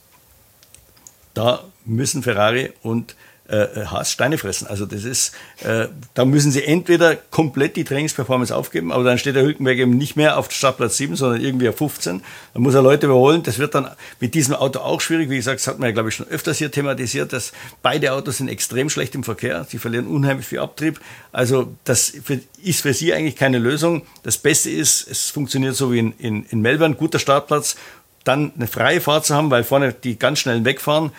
da 1.33 1.63
müssen 1.85 2.23
Ferrari 2.23 2.73
und 2.81 3.15
äh, 3.51 3.85
Haas 3.85 4.11
Steine 4.11 4.37
fressen. 4.37 4.67
Also 4.67 4.85
das 4.85 5.03
ist, 5.03 5.33
äh, 5.63 5.87
da 6.13 6.25
müssen 6.25 6.51
sie 6.51 6.63
entweder 6.63 7.15
komplett 7.15 7.75
die 7.75 7.83
Trainingsperformance 7.83 8.55
aufgeben, 8.55 8.91
aber 8.91 9.03
dann 9.03 9.17
steht 9.17 9.35
der 9.35 9.43
Hülkenberg 9.43 9.77
eben 9.77 9.97
nicht 9.97 10.15
mehr 10.15 10.37
auf 10.37 10.51
Startplatz 10.51 10.97
7, 10.97 11.15
sondern 11.15 11.41
irgendwie 11.41 11.67
auf 11.67 11.77
15. 11.77 12.21
Dann 12.53 12.63
muss 12.63 12.73
er 12.73 12.81
Leute 12.81 13.07
überholen. 13.07 13.43
Das 13.43 13.59
wird 13.59 13.75
dann 13.75 13.89
mit 14.19 14.33
diesem 14.33 14.55
Auto 14.55 14.79
auch 14.79 15.01
schwierig. 15.01 15.29
Wie 15.29 15.35
gesagt, 15.35 15.59
das 15.59 15.67
hat 15.67 15.79
man 15.79 15.89
ja, 15.89 15.93
glaube 15.93 16.09
ich, 16.09 16.15
schon 16.15 16.27
öfters 16.27 16.57
hier 16.59 16.71
thematisiert, 16.71 17.33
dass 17.33 17.51
beide 17.81 18.13
Autos 18.13 18.37
sind 18.37 18.47
extrem 18.47 18.89
schlecht 18.89 19.15
im 19.15 19.23
Verkehr. 19.23 19.65
Sie 19.69 19.77
verlieren 19.77 20.07
unheimlich 20.07 20.47
viel 20.47 20.59
Abtrieb. 20.59 21.01
Also 21.33 21.73
das 21.83 22.09
ist 22.09 22.81
für 22.81 22.93
sie 22.93 23.13
eigentlich 23.13 23.35
keine 23.35 23.59
Lösung. 23.59 24.03
Das 24.23 24.37
Beste 24.37 24.69
ist, 24.69 25.07
es 25.09 25.29
funktioniert 25.29 25.75
so 25.75 25.91
wie 25.91 25.99
in, 25.99 26.13
in, 26.19 26.45
in 26.45 26.61
Melbourne, 26.61 26.95
guter 26.95 27.19
Startplatz, 27.19 27.75
dann 28.23 28.51
eine 28.55 28.67
freie 28.67 29.01
Fahrt 29.01 29.25
zu 29.25 29.35
haben, 29.35 29.49
weil 29.49 29.63
vorne 29.63 29.93
die 29.93 30.17
ganz 30.17 30.39
schnell 30.39 30.63
wegfahren 30.63 31.11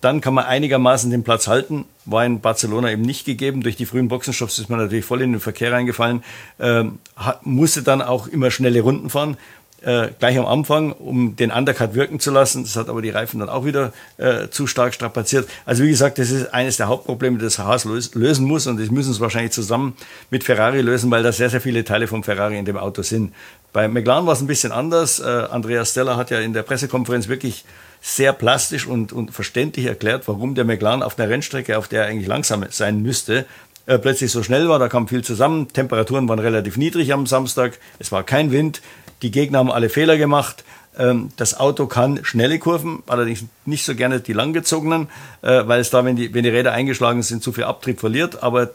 dann 0.00 0.20
kann 0.20 0.34
man 0.34 0.46
einigermaßen 0.46 1.10
den 1.10 1.24
Platz 1.24 1.46
halten. 1.46 1.84
War 2.06 2.24
in 2.24 2.40
Barcelona 2.40 2.90
eben 2.90 3.02
nicht 3.02 3.26
gegeben. 3.26 3.62
Durch 3.62 3.76
die 3.76 3.86
frühen 3.86 4.08
Boxenstopps 4.08 4.58
ist 4.58 4.70
man 4.70 4.78
natürlich 4.78 5.04
voll 5.04 5.22
in 5.22 5.32
den 5.32 5.40
Verkehr 5.40 5.72
reingefallen. 5.72 6.24
Ähm, 6.58 6.98
hat, 7.16 7.44
musste 7.44 7.82
dann 7.82 8.00
auch 8.00 8.26
immer 8.26 8.50
schnelle 8.50 8.80
Runden 8.80 9.10
fahren. 9.10 9.36
Äh, 9.82 10.08
gleich 10.18 10.36
am 10.38 10.44
Anfang, 10.44 10.92
um 10.92 11.36
den 11.36 11.50
Undercut 11.50 11.94
wirken 11.94 12.20
zu 12.20 12.30
lassen. 12.30 12.64
Das 12.64 12.76
hat 12.76 12.90
aber 12.90 13.00
die 13.00 13.08
Reifen 13.08 13.40
dann 13.40 13.48
auch 13.48 13.64
wieder 13.64 13.94
äh, 14.18 14.48
zu 14.48 14.66
stark 14.66 14.92
strapaziert. 14.92 15.48
Also 15.64 15.84
wie 15.84 15.88
gesagt, 15.88 16.18
das 16.18 16.30
ist 16.30 16.52
eines 16.52 16.76
der 16.76 16.88
Hauptprobleme, 16.88 17.38
das 17.38 17.58
Haas 17.58 17.86
lösen 17.86 18.46
muss 18.46 18.66
und 18.66 18.78
das 18.78 18.90
müssen 18.90 19.10
es 19.10 19.20
wahrscheinlich 19.20 19.52
zusammen 19.52 19.96
mit 20.28 20.44
Ferrari 20.44 20.82
lösen, 20.82 21.10
weil 21.10 21.22
da 21.22 21.32
sehr, 21.32 21.48
sehr 21.48 21.62
viele 21.62 21.82
Teile 21.82 22.08
vom 22.08 22.22
Ferrari 22.22 22.58
in 22.58 22.66
dem 22.66 22.76
Auto 22.76 23.00
sind. 23.00 23.32
Bei 23.72 23.88
McLaren 23.88 24.26
war 24.26 24.34
es 24.34 24.42
ein 24.42 24.46
bisschen 24.46 24.72
anders. 24.72 25.18
Äh, 25.18 25.24
Andreas 25.24 25.92
Stella 25.92 26.16
hat 26.16 26.30
ja 26.30 26.40
in 26.40 26.52
der 26.52 26.62
Pressekonferenz 26.62 27.28
wirklich 27.28 27.64
sehr 28.00 28.32
plastisch 28.32 28.86
und, 28.86 29.12
und 29.12 29.32
verständlich 29.32 29.86
erklärt, 29.86 30.26
warum 30.26 30.54
der 30.54 30.64
McLaren 30.64 31.02
auf 31.02 31.18
einer 31.18 31.28
Rennstrecke, 31.28 31.76
auf 31.76 31.88
der 31.88 32.04
er 32.04 32.08
eigentlich 32.08 32.28
langsam 32.28 32.64
sein 32.70 33.02
müsste, 33.02 33.46
äh, 33.86 33.98
plötzlich 33.98 34.30
so 34.30 34.42
schnell 34.42 34.68
war. 34.68 34.78
Da 34.78 34.88
kam 34.88 35.08
viel 35.08 35.22
zusammen. 35.22 35.68
Temperaturen 35.68 36.28
waren 36.28 36.38
relativ 36.38 36.76
niedrig 36.76 37.12
am 37.12 37.26
Samstag. 37.26 37.78
Es 37.98 38.12
war 38.12 38.22
kein 38.22 38.52
Wind. 38.52 38.80
Die 39.22 39.30
Gegner 39.30 39.58
haben 39.58 39.70
alle 39.70 39.88
Fehler 39.88 40.16
gemacht. 40.16 40.64
Ähm, 40.98 41.30
das 41.36 41.58
Auto 41.58 41.86
kann 41.86 42.20
schnelle 42.24 42.58
Kurven, 42.58 43.02
allerdings 43.06 43.44
nicht 43.64 43.84
so 43.84 43.94
gerne 43.94 44.20
die 44.20 44.32
langgezogenen, 44.32 45.08
äh, 45.42 45.66
weil 45.66 45.80
es 45.80 45.90
da, 45.90 46.04
wenn 46.04 46.16
die, 46.16 46.32
wenn 46.34 46.44
die 46.44 46.50
Räder 46.50 46.72
eingeschlagen 46.72 47.22
sind, 47.22 47.42
zu 47.42 47.52
viel 47.52 47.64
Abtrieb 47.64 48.00
verliert. 48.00 48.42
Aber 48.42 48.70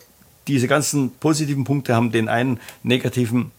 diese 0.47 0.67
ganzen 0.67 1.11
positiven 1.11 1.63
Punkte 1.63 1.95
haben 1.95 2.11
den 2.11 2.29
einen 2.29 2.59
negativen 2.83 3.51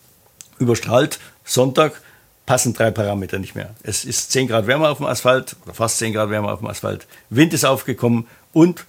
überstrahlt. 0.59 1.19
Sonntag 1.45 2.01
passen 2.47 2.73
drei 2.73 2.91
Parameter 2.93 3.39
nicht 3.39 3.55
mehr. 3.55 3.75
Es 3.83 4.05
ist 4.05 4.31
10 4.33 4.49
Grad 4.49 4.67
wärmer 4.67 4.91
auf 4.91 4.99
dem 4.99 5.07
Asphalt 5.07 5.57
oder 5.65 5.75
fast 5.75 5.99
10 5.99 6.13
Grad 6.13 6.31
wärmer 6.31 6.53
auf 6.53 6.61
dem 6.61 6.69
Asphalt. 6.69 7.07
Wind 7.29 7.53
ist 7.53 7.65
aufgekommen 7.65 8.27
und 8.53 8.87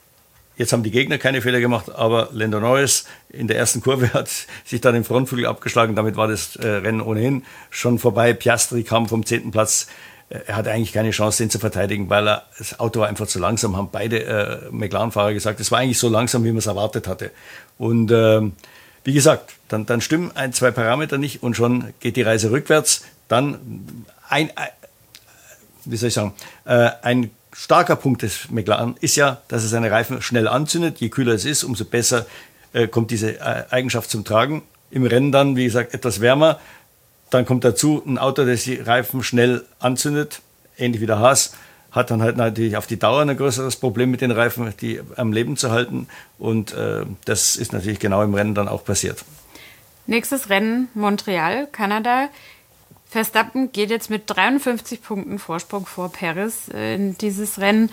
jetzt 0.57 0.73
haben 0.73 0.83
die 0.83 0.91
Gegner 0.91 1.17
keine 1.17 1.41
Fehler 1.41 1.59
gemacht, 1.59 1.93
aber 1.93 2.29
Lando 2.31 2.59
Norris 2.59 3.05
in 3.29 3.47
der 3.47 3.57
ersten 3.57 3.81
Kurve 3.81 4.13
hat 4.13 4.29
sich 4.63 4.79
dann 4.79 4.95
im 4.95 5.03
Frontflügel 5.03 5.47
abgeschlagen. 5.47 5.95
Damit 5.95 6.15
war 6.15 6.27
das 6.27 6.55
äh, 6.55 6.67
Rennen 6.67 7.01
ohnehin 7.01 7.43
schon 7.71 7.97
vorbei. 7.99 8.33
Piastri 8.33 8.83
kam 8.83 9.07
vom 9.07 9.25
zehnten 9.25 9.51
Platz. 9.51 9.87
Äh, 10.29 10.39
er 10.45 10.55
hatte 10.55 10.71
eigentlich 10.71 10.93
keine 10.93 11.09
Chance, 11.09 11.43
den 11.43 11.49
zu 11.49 11.57
verteidigen, 11.57 12.09
weil 12.11 12.27
er, 12.27 12.43
das 12.59 12.79
Auto 12.79 12.99
war 12.99 13.07
einfach 13.07 13.27
zu 13.27 13.39
langsam, 13.39 13.75
haben 13.75 13.89
beide 13.91 14.23
äh, 14.23 14.57
McLaren-Fahrer 14.71 15.33
gesagt. 15.33 15.59
Es 15.59 15.71
war 15.71 15.79
eigentlich 15.79 15.99
so 15.99 16.09
langsam, 16.09 16.43
wie 16.43 16.49
man 16.49 16.57
es 16.57 16.67
erwartet 16.67 17.07
hatte. 17.07 17.31
Und 17.79 18.11
ähm, 18.11 18.53
wie 19.03 19.13
gesagt, 19.13 19.53
dann, 19.67 19.85
dann 19.85 20.01
stimmen 20.01 20.31
ein, 20.35 20.53
zwei 20.53 20.69
Parameter 20.69 21.17
nicht 21.17 21.41
und 21.41 21.55
schon 21.55 21.93
geht 22.01 22.17
die 22.17 22.23
Reise 22.23 22.51
rückwärts. 22.51 23.03
Dann 23.27 24.05
ein, 24.29 24.51
wie 25.85 25.97
soll 25.97 26.09
ich 26.09 26.13
sagen, 26.13 26.33
äh, 26.65 26.89
ein 27.01 27.31
starker 27.53 27.95
Punkt 27.95 28.21
des 28.21 28.49
McLaren 28.51 28.95
ist 29.01 29.15
ja, 29.15 29.41
dass 29.47 29.63
es 29.63 29.71
seine 29.71 29.91
Reifen 29.91 30.21
schnell 30.21 30.47
anzündet. 30.47 30.99
Je 30.99 31.09
kühler 31.09 31.33
es 31.33 31.45
ist, 31.45 31.63
umso 31.63 31.85
besser 31.85 32.25
äh, 32.73 32.87
kommt 32.87 33.11
diese 33.11 33.39
äh, 33.39 33.63
Eigenschaft 33.71 34.09
zum 34.09 34.23
Tragen. 34.23 34.63
Im 34.91 35.05
Rennen 35.05 35.31
dann, 35.31 35.55
wie 35.55 35.65
gesagt, 35.65 35.93
etwas 35.93 36.21
wärmer. 36.21 36.59
Dann 37.29 37.45
kommt 37.45 37.63
dazu 37.63 38.01
ein 38.05 38.17
Auto, 38.17 38.45
das 38.45 38.63
die 38.63 38.75
Reifen 38.75 39.23
schnell 39.23 39.65
anzündet, 39.79 40.41
ähnlich 40.77 41.01
wie 41.01 41.07
der 41.07 41.19
Haas, 41.19 41.55
hat 41.91 42.11
dann 42.11 42.21
halt 42.21 42.37
natürlich 42.37 42.77
auf 42.77 42.87
die 42.87 42.99
Dauer 42.99 43.21
ein 43.21 43.35
größeres 43.35 43.77
Problem 43.77 44.11
mit 44.11 44.21
den 44.21 44.31
Reifen, 44.31 44.73
die 44.79 45.01
am 45.15 45.33
Leben 45.33 45.57
zu 45.57 45.71
halten. 45.71 46.07
Und 46.37 46.73
äh, 46.73 47.05
das 47.25 47.55
ist 47.55 47.73
natürlich 47.73 47.99
genau 47.99 48.23
im 48.23 48.33
Rennen 48.33 48.55
dann 48.55 48.67
auch 48.67 48.85
passiert. 48.85 49.25
Nächstes 50.05 50.49
Rennen 50.49 50.87
Montreal, 50.93 51.67
Kanada. 51.71 52.29
Verstappen 53.09 53.71
geht 53.71 53.89
jetzt 53.89 54.09
mit 54.09 54.23
53 54.27 55.01
Punkten 55.01 55.39
Vorsprung 55.39 55.85
vor 55.85 56.11
Paris 56.11 56.67
in 56.69 57.17
dieses 57.17 57.59
Rennen. 57.59 57.89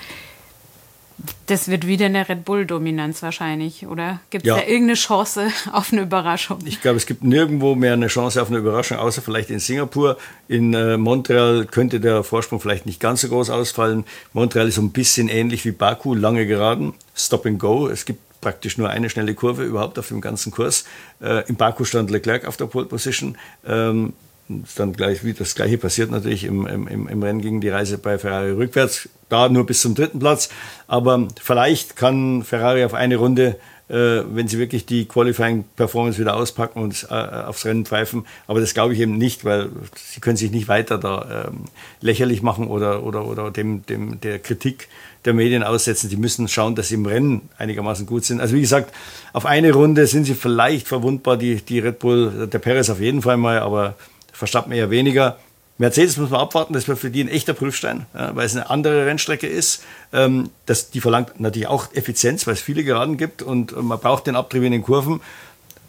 Das 1.46 1.68
wird 1.68 1.86
wieder 1.86 2.06
eine 2.06 2.28
Red 2.28 2.44
Bull-Dominanz 2.44 3.22
wahrscheinlich, 3.22 3.86
oder? 3.86 4.20
Gibt 4.30 4.44
es 4.44 4.48
ja. 4.48 4.56
da 4.56 4.62
irgendeine 4.62 4.94
Chance 4.94 5.46
auf 5.72 5.92
eine 5.92 6.02
Überraschung? 6.02 6.58
Ich 6.64 6.80
glaube, 6.80 6.96
es 6.96 7.06
gibt 7.06 7.22
nirgendwo 7.22 7.76
mehr 7.76 7.92
eine 7.92 8.08
Chance 8.08 8.42
auf 8.42 8.48
eine 8.48 8.58
Überraschung, 8.58 8.98
außer 8.98 9.22
vielleicht 9.22 9.50
in 9.50 9.60
Singapur. 9.60 10.18
In 10.48 10.74
äh, 10.74 10.96
Montreal 10.96 11.66
könnte 11.66 12.00
der 12.00 12.24
Vorsprung 12.24 12.58
vielleicht 12.58 12.84
nicht 12.84 12.98
ganz 12.98 13.20
so 13.20 13.28
groß 13.28 13.50
ausfallen. 13.50 14.04
Montreal 14.32 14.66
ist 14.66 14.74
so 14.74 14.82
ein 14.82 14.90
bisschen 14.90 15.28
ähnlich 15.28 15.64
wie 15.64 15.70
Baku, 15.70 16.14
lange 16.14 16.46
geraden, 16.46 16.94
Stop 17.14 17.46
and 17.46 17.60
Go. 17.60 17.86
Es 17.86 18.04
gibt 18.04 18.20
praktisch 18.40 18.76
nur 18.76 18.90
eine 18.90 19.08
schnelle 19.08 19.34
Kurve 19.34 19.62
überhaupt 19.62 19.98
auf 19.98 20.08
dem 20.08 20.20
ganzen 20.20 20.50
Kurs. 20.50 20.84
Äh, 21.22 21.48
in 21.48 21.54
Baku 21.54 21.84
stand 21.84 22.10
Leclerc 22.10 22.44
auf 22.46 22.56
der 22.56 22.66
Pole 22.66 22.86
Position. 22.86 23.38
Ähm, 23.64 24.12
ist 24.48 24.78
dann 24.78 24.92
gleich 24.92 25.24
wie 25.24 25.32
das 25.32 25.54
gleiche 25.54 25.78
passiert 25.78 26.10
natürlich 26.10 26.44
im, 26.44 26.66
im, 26.66 27.08
im 27.08 27.22
Rennen 27.22 27.40
gegen 27.40 27.60
die 27.60 27.70
Reise 27.70 27.98
bei 27.98 28.18
Ferrari 28.18 28.50
rückwärts. 28.50 29.08
Da 29.30 29.48
nur 29.48 29.64
bis 29.64 29.80
zum 29.80 29.94
dritten 29.94 30.18
Platz. 30.18 30.50
Aber 30.86 31.28
vielleicht 31.42 31.96
kann 31.96 32.42
Ferrari 32.42 32.84
auf 32.84 32.92
eine 32.92 33.16
Runde, 33.16 33.56
äh, 33.88 34.22
wenn 34.30 34.48
sie 34.48 34.58
wirklich 34.58 34.86
die 34.86 35.06
Qualifying 35.06 35.64
Performance 35.76 36.18
wieder 36.18 36.36
auspacken 36.36 36.82
und 36.82 37.06
äh, 37.10 37.14
aufs 37.14 37.64
Rennen 37.64 37.86
pfeifen. 37.86 38.26
Aber 38.46 38.60
das 38.60 38.74
glaube 38.74 38.92
ich 38.92 39.00
eben 39.00 39.16
nicht, 39.16 39.44
weil 39.44 39.70
sie 39.94 40.20
können 40.20 40.36
sich 40.36 40.50
nicht 40.50 40.68
weiter 40.68 40.98
da 40.98 41.46
ähm, 41.48 41.64
lächerlich 42.00 42.42
machen 42.42 42.68
oder, 42.68 43.02
oder, 43.02 43.26
oder 43.26 43.50
dem, 43.50 43.84
dem, 43.86 44.20
der 44.20 44.38
Kritik 44.38 44.88
der 45.24 45.32
Medien 45.32 45.62
aussetzen. 45.62 46.10
Sie 46.10 46.16
müssen 46.16 46.48
schauen, 46.48 46.74
dass 46.74 46.88
sie 46.88 46.94
im 46.96 47.06
Rennen 47.06 47.48
einigermaßen 47.56 48.04
gut 48.04 48.24
sind. 48.24 48.40
Also 48.40 48.54
wie 48.54 48.60
gesagt, 48.60 48.94
auf 49.32 49.46
eine 49.46 49.72
Runde 49.72 50.06
sind 50.06 50.24
sie 50.24 50.34
vielleicht 50.34 50.86
verwundbar, 50.86 51.38
die, 51.38 51.56
die 51.56 51.78
Red 51.78 51.98
Bull, 51.98 52.48
der 52.52 52.58
Perez 52.58 52.90
auf 52.90 53.00
jeden 53.00 53.22
Fall 53.22 53.38
mal, 53.38 53.60
aber 53.60 53.96
Verstappen 54.34 54.72
eher 54.72 54.90
weniger. 54.90 55.38
Mercedes 55.76 56.16
muss 56.18 56.30
man 56.30 56.40
abwarten, 56.40 56.72
das 56.72 56.86
wird 56.86 57.00
für 57.00 57.10
die 57.10 57.22
ein 57.22 57.28
echter 57.28 57.52
Prüfstein, 57.52 58.06
ja, 58.14 58.34
weil 58.36 58.46
es 58.46 58.54
eine 58.54 58.70
andere 58.70 59.06
Rennstrecke 59.06 59.48
ist. 59.48 59.82
Ähm, 60.12 60.50
das, 60.66 60.90
die 60.90 61.00
verlangt 61.00 61.40
natürlich 61.40 61.66
auch 61.66 61.92
Effizienz, 61.94 62.46
weil 62.46 62.54
es 62.54 62.60
viele 62.60 62.84
Geraden 62.84 63.16
gibt 63.16 63.42
und 63.42 63.80
man 63.82 63.98
braucht 63.98 64.28
den 64.28 64.36
Abtrieb 64.36 64.62
in 64.62 64.72
den 64.72 64.82
Kurven. 64.82 65.20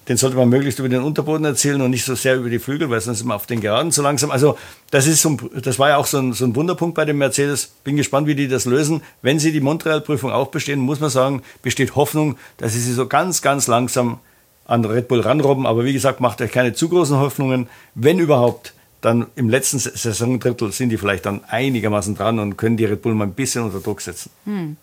Den 0.08 0.18
sollte 0.18 0.38
man 0.38 0.50
möglichst 0.50 0.78
über 0.80 0.90
den 0.90 1.02
Unterboden 1.02 1.46
erzielen 1.46 1.82
und 1.82 1.90
nicht 1.90 2.06
so 2.06 2.14
sehr 2.14 2.36
über 2.36 2.50
die 2.50 2.60
Flügel, 2.60 2.90
weil 2.90 3.02
sonst 3.02 3.20
ist 3.20 3.26
man 3.26 3.36
auf 3.36 3.48
den 3.48 3.60
Geraden 3.60 3.92
zu 3.92 4.04
langsam. 4.04 4.30
Also 4.30 4.58
das, 4.92 5.08
ist 5.08 5.22
so 5.22 5.38
das 5.54 5.80
war 5.80 5.90
ja 5.90 5.98
auch 5.98 6.06
so 6.06 6.20
ein, 6.20 6.34
so 6.34 6.46
ein 6.46 6.56
Wunderpunkt 6.56 6.96
bei 6.96 7.06
dem 7.06 7.18
Mercedes. 7.18 7.72
Bin 7.84 7.98
gespannt, 7.98 8.28
wie 8.28 8.36
die 8.36 8.48
das 8.48 8.66
lösen. 8.66 9.02
Wenn 9.24 9.40
sie 9.40 9.52
die 9.52 9.62
Montreal-Prüfung 9.62 10.32
auch 10.32 10.50
bestehen, 10.50 10.80
muss 10.80 11.00
man 11.00 11.10
sagen, 11.10 11.42
besteht 11.64 11.96
Hoffnung, 11.96 12.38
dass 12.58 12.74
sie 12.74 12.80
sie 12.80 12.94
so 12.94 13.08
ganz, 13.08 13.42
ganz 13.42 13.66
langsam 13.66 14.20
an 14.66 14.84
Red 14.86 15.08
Bull 15.08 15.22
ranrobben. 15.22 15.66
Aber 15.66 15.86
wie 15.86 15.94
gesagt, 15.94 16.20
macht 16.20 16.42
euch 16.42 16.52
keine 16.52 16.74
zu 16.74 16.90
großen 16.90 17.18
Hoffnungen. 17.18 17.68
Wenn 17.94 18.20
überhaupt, 18.20 18.74
dann 19.02 19.28
im 19.36 19.50
letzten 19.50 19.78
Saisondrittel 19.80 20.72
sind 20.72 20.90
die 20.90 20.98
vielleicht 20.98 21.26
dann 21.26 21.44
einigermaßen 21.44 22.16
dran 22.16 22.40
und 22.40 22.58
können 22.58 22.78
die 22.78 22.86
Red 22.86 23.02
Bull 23.02 23.14
mal 23.14 23.26
ein 23.26 23.34
bisschen 23.34 23.64
unter 23.64 23.80
Druck 23.80 24.02
setzen. 24.02 24.32
Hm. 24.46 24.78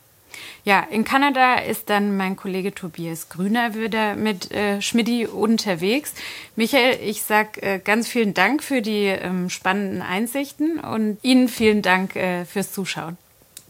Ja, 0.64 0.86
in 0.90 1.04
Kanada 1.04 1.56
ist 1.56 1.90
dann 1.90 2.16
mein 2.16 2.36
Kollege 2.36 2.72
Tobias 2.72 3.28
Grüner 3.28 3.74
wieder 3.74 4.14
mit 4.14 4.52
äh, 4.52 4.80
Schmidti 4.80 5.26
unterwegs. 5.26 6.14
Michael, 6.56 6.98
ich 7.02 7.22
sage 7.22 7.60
äh, 7.62 7.78
ganz 7.80 8.08
vielen 8.08 8.32
Dank 8.32 8.62
für 8.62 8.80
die 8.80 9.06
ähm, 9.06 9.50
spannenden 9.50 10.02
Einsichten 10.02 10.78
und 10.78 11.18
Ihnen 11.22 11.48
vielen 11.48 11.82
Dank 11.82 12.14
äh, 12.16 12.44
fürs 12.44 12.72
Zuschauen. 12.72 13.18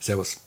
Servus. 0.00 0.38